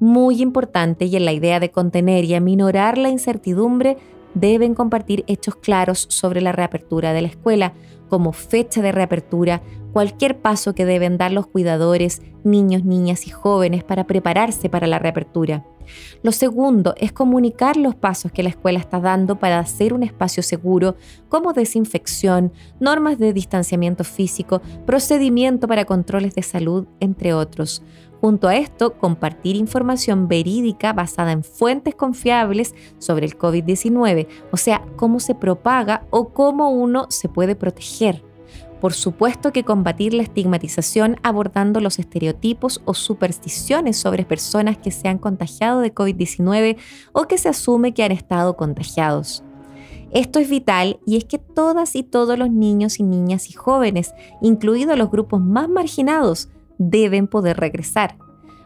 Muy 0.00 0.42
importante 0.42 1.04
y 1.04 1.14
en 1.14 1.26
la 1.26 1.32
idea 1.32 1.60
de 1.60 1.70
contener 1.70 2.24
y 2.24 2.34
aminorar 2.34 2.98
la 2.98 3.10
incertidumbre 3.10 3.98
deben 4.34 4.74
compartir 4.74 5.24
hechos 5.26 5.56
claros 5.56 6.06
sobre 6.08 6.40
la 6.40 6.52
reapertura 6.52 7.12
de 7.12 7.22
la 7.22 7.28
escuela, 7.28 7.72
como 8.08 8.32
fecha 8.32 8.82
de 8.82 8.92
reapertura, 8.92 9.62
cualquier 9.92 10.38
paso 10.38 10.74
que 10.74 10.84
deben 10.84 11.18
dar 11.18 11.32
los 11.32 11.46
cuidadores, 11.46 12.22
niños, 12.44 12.84
niñas 12.84 13.26
y 13.26 13.30
jóvenes 13.30 13.84
para 13.84 14.06
prepararse 14.06 14.68
para 14.68 14.86
la 14.86 14.98
reapertura. 14.98 15.64
Lo 16.22 16.32
segundo 16.32 16.94
es 16.98 17.12
comunicar 17.12 17.76
los 17.76 17.94
pasos 17.94 18.30
que 18.30 18.42
la 18.42 18.50
escuela 18.50 18.78
está 18.78 19.00
dando 19.00 19.38
para 19.38 19.58
hacer 19.58 19.92
un 19.92 20.02
espacio 20.02 20.42
seguro, 20.42 20.96
como 21.28 21.52
desinfección, 21.52 22.52
normas 22.78 23.18
de 23.18 23.32
distanciamiento 23.32 24.04
físico, 24.04 24.60
procedimiento 24.86 25.66
para 25.66 25.84
controles 25.84 26.34
de 26.34 26.42
salud, 26.42 26.86
entre 27.00 27.34
otros. 27.34 27.82
Junto 28.20 28.48
a 28.48 28.56
esto, 28.56 28.94
compartir 28.98 29.56
información 29.56 30.28
verídica 30.28 30.92
basada 30.92 31.32
en 31.32 31.42
fuentes 31.42 31.94
confiables 31.94 32.74
sobre 32.98 33.24
el 33.24 33.38
COVID-19, 33.38 34.26
o 34.52 34.56
sea, 34.58 34.84
cómo 34.96 35.20
se 35.20 35.34
propaga 35.34 36.06
o 36.10 36.28
cómo 36.28 36.70
uno 36.70 37.06
se 37.08 37.30
puede 37.30 37.56
proteger. 37.56 38.22
Por 38.78 38.92
supuesto 38.92 39.52
que 39.52 39.64
combatir 39.64 40.12
la 40.14 40.22
estigmatización 40.22 41.16
abordando 41.22 41.80
los 41.80 41.98
estereotipos 41.98 42.82
o 42.84 42.94
supersticiones 42.94 43.96
sobre 43.96 44.24
personas 44.24 44.76
que 44.78 44.90
se 44.90 45.08
han 45.08 45.18
contagiado 45.18 45.80
de 45.80 45.94
COVID-19 45.94 46.76
o 47.12 47.24
que 47.24 47.38
se 47.38 47.48
asume 47.48 47.92
que 47.92 48.04
han 48.04 48.12
estado 48.12 48.56
contagiados. 48.56 49.44
Esto 50.12 50.40
es 50.40 50.50
vital 50.50 50.98
y 51.06 51.16
es 51.16 51.24
que 51.24 51.38
todas 51.38 51.94
y 51.94 52.02
todos 52.02 52.38
los 52.38 52.50
niños 52.50 52.98
y 52.98 53.02
niñas 53.02 53.48
y 53.48 53.52
jóvenes, 53.52 54.12
incluidos 54.42 54.98
los 54.98 55.10
grupos 55.10 55.40
más 55.40 55.68
marginados, 55.68 56.48
deben 56.80 57.28
poder 57.28 57.58
regresar. 57.58 58.16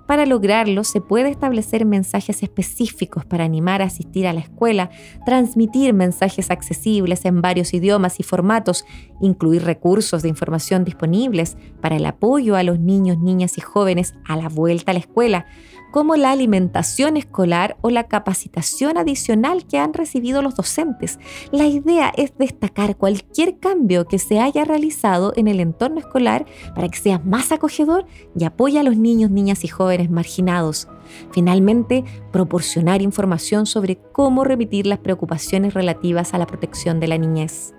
Para 0.06 0.26
lograrlo, 0.26 0.84
se 0.84 1.00
puede 1.00 1.30
establecer 1.30 1.86
mensajes 1.86 2.42
específicos 2.42 3.24
para 3.24 3.44
animar 3.44 3.80
a 3.80 3.86
asistir 3.86 4.26
a 4.26 4.34
la 4.34 4.40
escuela, 4.40 4.90
transmitir 5.24 5.94
mensajes 5.94 6.50
accesibles 6.50 7.24
en 7.24 7.40
varios 7.40 7.72
idiomas 7.72 8.20
y 8.20 8.22
formatos, 8.22 8.84
incluir 9.22 9.64
recursos 9.64 10.22
de 10.22 10.28
información 10.28 10.84
disponibles 10.84 11.56
para 11.80 11.96
el 11.96 12.04
apoyo 12.04 12.54
a 12.54 12.62
los 12.62 12.78
niños, 12.78 13.18
niñas 13.18 13.56
y 13.56 13.62
jóvenes 13.62 14.14
a 14.26 14.36
la 14.36 14.50
vuelta 14.50 14.90
a 14.90 14.94
la 14.94 15.00
escuela, 15.00 15.46
como 15.94 16.16
la 16.16 16.32
alimentación 16.32 17.16
escolar 17.16 17.76
o 17.80 17.88
la 17.88 18.08
capacitación 18.08 18.98
adicional 18.98 19.64
que 19.64 19.78
han 19.78 19.94
recibido 19.94 20.42
los 20.42 20.56
docentes. 20.56 21.20
La 21.52 21.66
idea 21.66 22.12
es 22.16 22.36
destacar 22.36 22.96
cualquier 22.96 23.60
cambio 23.60 24.04
que 24.08 24.18
se 24.18 24.40
haya 24.40 24.64
realizado 24.64 25.32
en 25.36 25.46
el 25.46 25.60
entorno 25.60 26.00
escolar 26.00 26.46
para 26.74 26.88
que 26.88 26.98
sea 26.98 27.20
más 27.20 27.52
acogedor 27.52 28.06
y 28.36 28.42
apoye 28.42 28.80
a 28.80 28.82
los 28.82 28.96
niños, 28.96 29.30
niñas 29.30 29.62
y 29.62 29.68
jóvenes 29.68 30.10
marginados. 30.10 30.88
Finalmente, 31.30 32.02
proporcionar 32.32 33.00
información 33.00 33.64
sobre 33.64 33.96
cómo 33.96 34.42
remitir 34.42 34.88
las 34.88 34.98
preocupaciones 34.98 35.74
relativas 35.74 36.34
a 36.34 36.38
la 36.38 36.48
protección 36.48 36.98
de 36.98 37.06
la 37.06 37.18
niñez. 37.18 37.72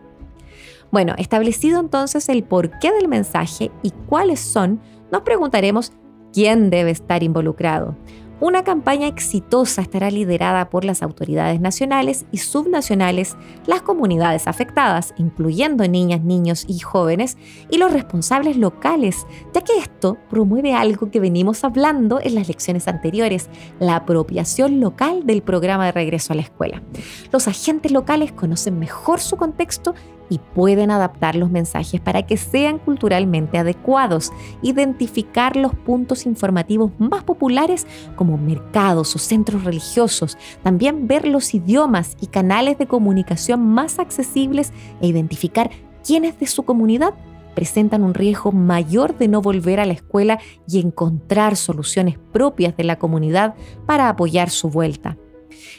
Bueno, 0.90 1.16
establecido 1.18 1.82
entonces 1.82 2.30
el 2.30 2.46
porqué 2.46 2.94
del 2.94 3.10
mensaje 3.10 3.72
y 3.84 3.92
cuáles 4.08 4.40
son, 4.40 4.80
nos 5.12 5.24
preguntaremos 5.24 5.92
quién 6.36 6.70
debe 6.70 6.92
estar 6.92 7.24
involucrado. 7.24 7.96
Una 8.42 8.66
campaña 8.66 9.08
exitosa 9.08 9.82
estará 9.82 10.12
liderada 10.12 10.70
por 10.70 10.84
las 10.84 11.02
autoridades 11.02 11.62
nacionales 11.62 12.26
y 12.34 12.40
subnacionales, 12.40 13.38
las 13.66 13.82
comunidades 13.82 14.46
afectadas, 14.46 15.14
incluyendo 15.18 15.88
niñas, 15.88 16.22
niños 16.22 16.66
y 16.68 16.80
jóvenes, 16.80 17.38
y 17.72 17.78
los 17.78 17.94
responsables 17.94 18.58
locales, 18.58 19.26
ya 19.54 19.62
que 19.62 19.78
esto 19.78 20.18
promueve 20.30 20.74
algo 20.74 21.10
que 21.10 21.22
venimos 21.22 21.64
hablando 21.64 22.20
en 22.22 22.36
las 22.36 22.50
lecciones 22.50 22.90
anteriores, 22.90 23.50
la 23.80 23.96
apropiación 23.96 24.82
local 24.82 25.26
del 25.26 25.42
programa 25.42 25.86
de 25.86 25.94
regreso 25.94 26.34
a 26.34 26.36
la 26.36 26.42
escuela. 26.42 26.84
Los 27.32 27.48
agentes 27.48 27.94
locales 27.94 28.34
conocen 28.34 28.78
mejor 28.78 29.22
su 29.22 29.38
contexto 29.38 29.96
y 30.30 30.40
pueden 30.40 30.92
adaptar 30.92 31.36
los 31.36 31.52
mensajes 31.52 32.02
para 32.02 32.24
que 32.24 32.38
sean 32.38 32.80
culturalmente 32.80 33.58
adecuados, 33.58 34.32
identificar 34.62 35.56
los 35.56 35.74
puntos 35.74 36.26
informativos 36.26 36.92
más 36.98 37.24
populares 37.24 37.88
como 38.16 38.38
mercados 38.38 39.16
o 39.16 39.20
centros 39.20 39.64
religiosos, 39.64 40.38
también 40.64 41.08
ver 41.08 41.28
los 41.28 41.54
idiomas 41.54 42.18
y 42.22 42.28
canales 42.28 42.78
de 42.78 42.88
comunicación 42.88 43.68
más 43.68 44.00
accesibles 44.00 44.72
e 45.02 45.08
identificar 45.08 45.70
quiénes 46.06 46.40
de 46.40 46.48
su 46.48 46.64
comunidad 46.64 47.14
presentan 47.56 48.04
un 48.04 48.14
riesgo 48.14 48.52
mayor 48.52 49.18
de 49.18 49.28
no 49.28 49.42
volver 49.42 49.80
a 49.80 49.86
la 49.86 49.94
escuela 49.94 50.40
y 50.68 50.82
encontrar 50.82 51.56
soluciones 51.56 52.20
propias 52.34 52.76
de 52.76 52.84
la 52.84 53.00
comunidad 53.00 53.56
para 53.86 54.10
apoyar 54.10 54.50
su 54.50 54.70
vuelta 54.70 55.18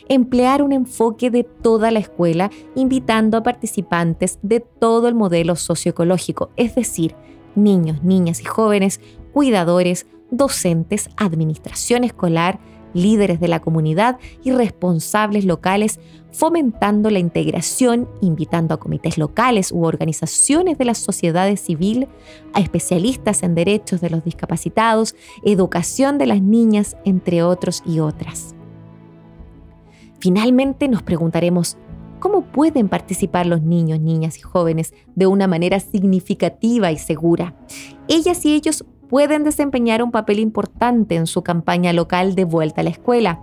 emplear 0.08 0.62
un 0.62 0.72
enfoque 0.72 1.30
de 1.30 1.44
toda 1.44 1.90
la 1.90 1.98
escuela, 1.98 2.50
invitando 2.74 3.36
a 3.36 3.42
participantes 3.42 4.38
de 4.42 4.60
todo 4.60 5.08
el 5.08 5.14
modelo 5.14 5.56
socioecológico, 5.56 6.50
es 6.56 6.74
decir, 6.74 7.14
niños, 7.54 8.02
niñas 8.02 8.40
y 8.40 8.44
jóvenes, 8.44 9.00
cuidadores, 9.32 10.06
docentes, 10.30 11.10
administración 11.16 12.04
escolar, 12.04 12.58
líderes 12.96 13.40
de 13.40 13.48
la 13.48 13.60
comunidad 13.60 14.18
y 14.42 14.52
responsables 14.52 15.44
locales, 15.44 16.00
fomentando 16.32 17.10
la 17.10 17.18
integración, 17.18 18.08
invitando 18.20 18.74
a 18.74 18.80
comités 18.80 19.18
locales 19.18 19.70
u 19.70 19.84
organizaciones 19.84 20.78
de 20.78 20.86
la 20.86 20.94
sociedad 20.94 21.54
civil, 21.56 22.08
a 22.54 22.60
especialistas 22.60 23.42
en 23.42 23.54
derechos 23.54 24.00
de 24.00 24.10
los 24.10 24.24
discapacitados, 24.24 25.14
educación 25.44 26.18
de 26.18 26.26
las 26.26 26.42
niñas, 26.42 26.96
entre 27.04 27.42
otros 27.42 27.82
y 27.86 28.00
otras. 28.00 28.55
Finalmente 30.26 30.88
nos 30.88 31.04
preguntaremos, 31.04 31.76
¿cómo 32.18 32.40
pueden 32.40 32.88
participar 32.88 33.46
los 33.46 33.62
niños, 33.62 34.00
niñas 34.00 34.36
y 34.38 34.40
jóvenes 34.40 34.92
de 35.14 35.28
una 35.28 35.46
manera 35.46 35.78
significativa 35.78 36.90
y 36.90 36.98
segura? 36.98 37.54
Ellas 38.08 38.44
y 38.44 38.52
ellos 38.52 38.84
pueden 39.08 39.44
desempeñar 39.44 40.02
un 40.02 40.10
papel 40.10 40.40
importante 40.40 41.14
en 41.14 41.28
su 41.28 41.42
campaña 41.42 41.92
local 41.92 42.34
de 42.34 42.42
vuelta 42.42 42.80
a 42.80 42.82
la 42.82 42.90
escuela. 42.90 43.40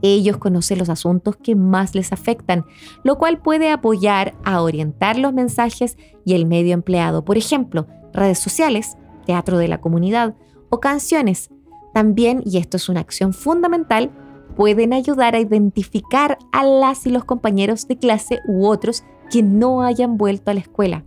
Ellos 0.00 0.38
conocen 0.38 0.78
los 0.78 0.88
asuntos 0.88 1.36
que 1.36 1.54
más 1.54 1.94
les 1.94 2.14
afectan, 2.14 2.64
lo 3.04 3.18
cual 3.18 3.42
puede 3.42 3.70
apoyar 3.70 4.32
a 4.42 4.62
orientar 4.62 5.18
los 5.18 5.34
mensajes 5.34 5.98
y 6.24 6.32
el 6.32 6.46
medio 6.46 6.72
empleado. 6.72 7.26
Por 7.26 7.36
ejemplo, 7.36 7.88
redes 8.14 8.38
sociales, 8.38 8.96
teatro 9.26 9.58
de 9.58 9.68
la 9.68 9.82
comunidad 9.82 10.34
o 10.70 10.80
canciones. 10.80 11.50
También, 11.92 12.42
y 12.46 12.56
esto 12.56 12.78
es 12.78 12.88
una 12.88 13.00
acción 13.00 13.34
fundamental, 13.34 14.10
pueden 14.56 14.92
ayudar 14.92 15.34
a 15.34 15.40
identificar 15.40 16.38
a 16.52 16.64
las 16.64 17.06
y 17.06 17.10
los 17.10 17.24
compañeros 17.24 17.88
de 17.88 17.96
clase 17.98 18.40
u 18.46 18.66
otros 18.66 19.04
que 19.30 19.42
no 19.42 19.82
hayan 19.82 20.16
vuelto 20.16 20.50
a 20.50 20.54
la 20.54 20.60
escuela. 20.60 21.04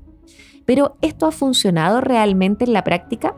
Pero 0.66 0.98
¿esto 1.02 1.28
ha 1.28 1.32
funcionado 1.32 2.02
realmente 2.02 2.66
en 2.66 2.74
la 2.74 2.84
práctica? 2.84 3.36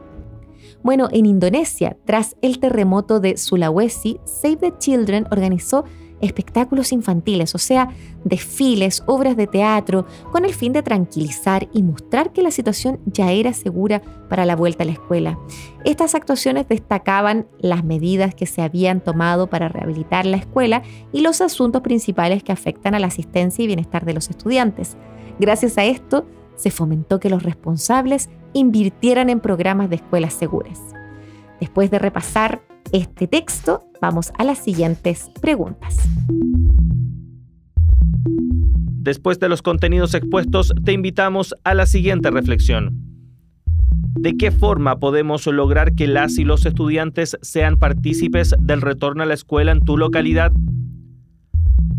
Bueno, 0.83 1.09
en 1.11 1.25
Indonesia, 1.25 1.97
tras 2.05 2.37
el 2.41 2.59
terremoto 2.59 3.19
de 3.19 3.37
Sulawesi, 3.37 4.19
Save 4.23 4.57
the 4.57 4.73
Children 4.77 5.27
organizó 5.31 5.83
espectáculos 6.21 6.91
infantiles, 6.91 7.55
o 7.55 7.57
sea, 7.57 7.89
desfiles, 8.23 9.03
obras 9.05 9.37
de 9.37 9.47
teatro, 9.47 10.05
con 10.31 10.45
el 10.45 10.53
fin 10.53 10.73
de 10.73 10.83
tranquilizar 10.83 11.67
y 11.73 11.83
mostrar 11.83 12.33
que 12.33 12.41
la 12.41 12.51
situación 12.51 12.99
ya 13.05 13.31
era 13.31 13.53
segura 13.53 14.01
para 14.29 14.45
la 14.45 14.55
vuelta 14.55 14.83
a 14.83 14.87
la 14.87 14.93
escuela. 14.93 15.39
Estas 15.85 16.15
actuaciones 16.15 16.67
destacaban 16.67 17.47
las 17.59 17.83
medidas 17.83 18.35
que 18.35 18.45
se 18.45 18.61
habían 18.61 19.01
tomado 19.01 19.47
para 19.47 19.69
rehabilitar 19.69 20.25
la 20.25 20.37
escuela 20.37 20.83
y 21.11 21.21
los 21.21 21.41
asuntos 21.41 21.81
principales 21.81 22.43
que 22.43 22.51
afectan 22.51 22.95
a 22.95 22.99
la 22.99 23.07
asistencia 23.07 23.63
y 23.63 23.67
bienestar 23.67 24.05
de 24.05 24.13
los 24.13 24.29
estudiantes. 24.29 24.97
Gracias 25.39 25.77
a 25.77 25.85
esto, 25.85 26.25
se 26.55 26.71
fomentó 26.71 27.19
que 27.19 27.29
los 27.29 27.43
responsables 27.43 28.29
invirtieran 28.53 29.29
en 29.29 29.39
programas 29.39 29.89
de 29.89 29.97
escuelas 29.97 30.33
seguras. 30.33 30.96
Después 31.59 31.89
de 31.91 31.99
repasar 31.99 32.61
este 32.91 33.27
texto, 33.27 33.83
vamos 34.01 34.31
a 34.37 34.43
las 34.43 34.59
siguientes 34.59 35.31
preguntas. 35.41 35.97
Después 39.07 39.39
de 39.39 39.49
los 39.49 39.61
contenidos 39.61 40.13
expuestos, 40.13 40.73
te 40.83 40.91
invitamos 40.91 41.55
a 41.63 41.73
la 41.73 41.85
siguiente 41.85 42.29
reflexión. 42.29 43.07
¿De 44.19 44.35
qué 44.35 44.51
forma 44.51 44.99
podemos 44.99 45.45
lograr 45.47 45.93
que 45.95 46.07
las 46.07 46.37
y 46.37 46.43
los 46.43 46.65
estudiantes 46.65 47.37
sean 47.41 47.77
partícipes 47.77 48.55
del 48.59 48.81
retorno 48.81 49.23
a 49.23 49.25
la 49.25 49.33
escuela 49.33 49.71
en 49.71 49.81
tu 49.81 49.97
localidad? 49.97 50.51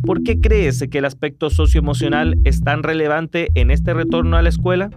¿Por 0.02 0.22
qué 0.22 0.40
crees 0.40 0.84
que 0.90 0.98
el 0.98 1.04
aspecto 1.04 1.50
socioemocional 1.50 2.36
es 2.44 2.62
tan 2.62 2.82
relevante 2.82 3.48
en 3.54 3.70
este 3.70 3.94
retorno 3.94 4.36
a 4.36 4.42
la 4.42 4.48
escuela? 4.48 4.90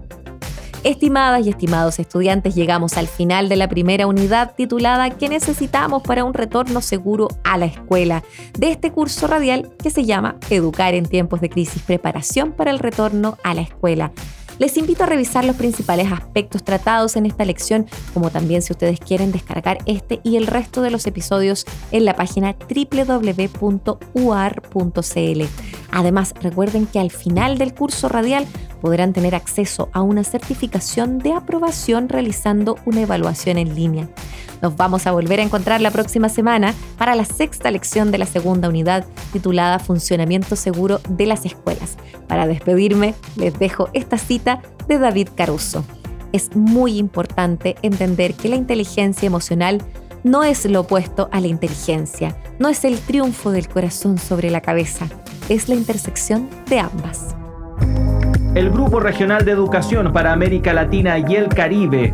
Estimadas 0.83 1.45
y 1.45 1.49
estimados 1.51 1.99
estudiantes, 1.99 2.55
llegamos 2.55 2.97
al 2.97 3.07
final 3.07 3.49
de 3.49 3.55
la 3.55 3.69
primera 3.69 4.07
unidad 4.07 4.55
titulada 4.55 5.11
¿Qué 5.11 5.29
necesitamos 5.29 6.01
para 6.01 6.23
un 6.23 6.33
retorno 6.33 6.81
seguro 6.81 7.27
a 7.43 7.59
la 7.59 7.65
escuela? 7.65 8.23
de 8.57 8.71
este 8.71 8.91
curso 8.91 9.27
radial 9.27 9.71
que 9.77 9.91
se 9.91 10.05
llama 10.05 10.37
Educar 10.49 10.95
en 10.95 11.05
tiempos 11.05 11.39
de 11.39 11.51
crisis, 11.51 11.83
preparación 11.83 12.51
para 12.51 12.71
el 12.71 12.79
retorno 12.79 13.37
a 13.43 13.53
la 13.53 13.61
escuela. 13.61 14.11
Les 14.61 14.77
invito 14.77 15.01
a 15.01 15.07
revisar 15.07 15.43
los 15.43 15.55
principales 15.55 16.11
aspectos 16.11 16.63
tratados 16.63 17.15
en 17.15 17.25
esta 17.25 17.45
lección, 17.45 17.87
como 18.13 18.29
también 18.29 18.61
si 18.61 18.73
ustedes 18.73 18.99
quieren 18.99 19.31
descargar 19.31 19.79
este 19.87 20.19
y 20.23 20.35
el 20.35 20.45
resto 20.45 20.83
de 20.83 20.91
los 20.91 21.07
episodios 21.07 21.65
en 21.89 22.05
la 22.05 22.15
página 22.15 22.55
www.uar.cl. 22.69 23.81
Además, 25.91 26.35
recuerden 26.39 26.85
que 26.85 26.99
al 26.99 27.09
final 27.09 27.57
del 27.57 27.73
curso 27.73 28.07
radial 28.07 28.45
podrán 28.81 29.13
tener 29.13 29.33
acceso 29.33 29.89
a 29.93 30.03
una 30.03 30.23
certificación 30.23 31.17
de 31.17 31.33
aprobación 31.33 32.07
realizando 32.07 32.77
una 32.85 33.01
evaluación 33.01 33.57
en 33.57 33.73
línea. 33.73 34.09
Nos 34.61 34.75
vamos 34.75 35.07
a 35.07 35.11
volver 35.11 35.39
a 35.39 35.43
encontrar 35.43 35.81
la 35.81 35.91
próxima 35.91 36.29
semana 36.29 36.73
para 36.97 37.15
la 37.15 37.25
sexta 37.25 37.71
lección 37.71 38.11
de 38.11 38.19
la 38.19 38.25
segunda 38.25 38.69
unidad 38.69 39.05
titulada 39.33 39.79
Funcionamiento 39.79 40.55
Seguro 40.55 41.01
de 41.09 41.25
las 41.25 41.45
Escuelas. 41.45 41.97
Para 42.27 42.47
despedirme, 42.47 43.15
les 43.35 43.57
dejo 43.57 43.89
esta 43.93 44.17
cita 44.17 44.61
de 44.87 44.99
David 44.99 45.29
Caruso. 45.35 45.83
Es 46.31 46.55
muy 46.55 46.97
importante 46.97 47.75
entender 47.81 48.35
que 48.35 48.49
la 48.49 48.55
inteligencia 48.55 49.25
emocional 49.25 49.81
no 50.23 50.43
es 50.43 50.65
lo 50.65 50.81
opuesto 50.81 51.29
a 51.31 51.41
la 51.41 51.47
inteligencia, 51.47 52.37
no 52.59 52.69
es 52.69 52.85
el 52.85 52.99
triunfo 52.99 53.51
del 53.51 53.67
corazón 53.67 54.19
sobre 54.19 54.51
la 54.51 54.61
cabeza, 54.61 55.07
es 55.49 55.67
la 55.67 55.75
intersección 55.75 56.47
de 56.67 56.79
ambas. 56.79 57.35
El 58.53 58.69
Grupo 58.69 58.99
Regional 58.99 59.45
de 59.45 59.51
Educación 59.51 60.11
para 60.11 60.33
América 60.33 60.73
Latina 60.73 61.17
y 61.17 61.35
el 61.35 61.47
Caribe, 61.47 62.13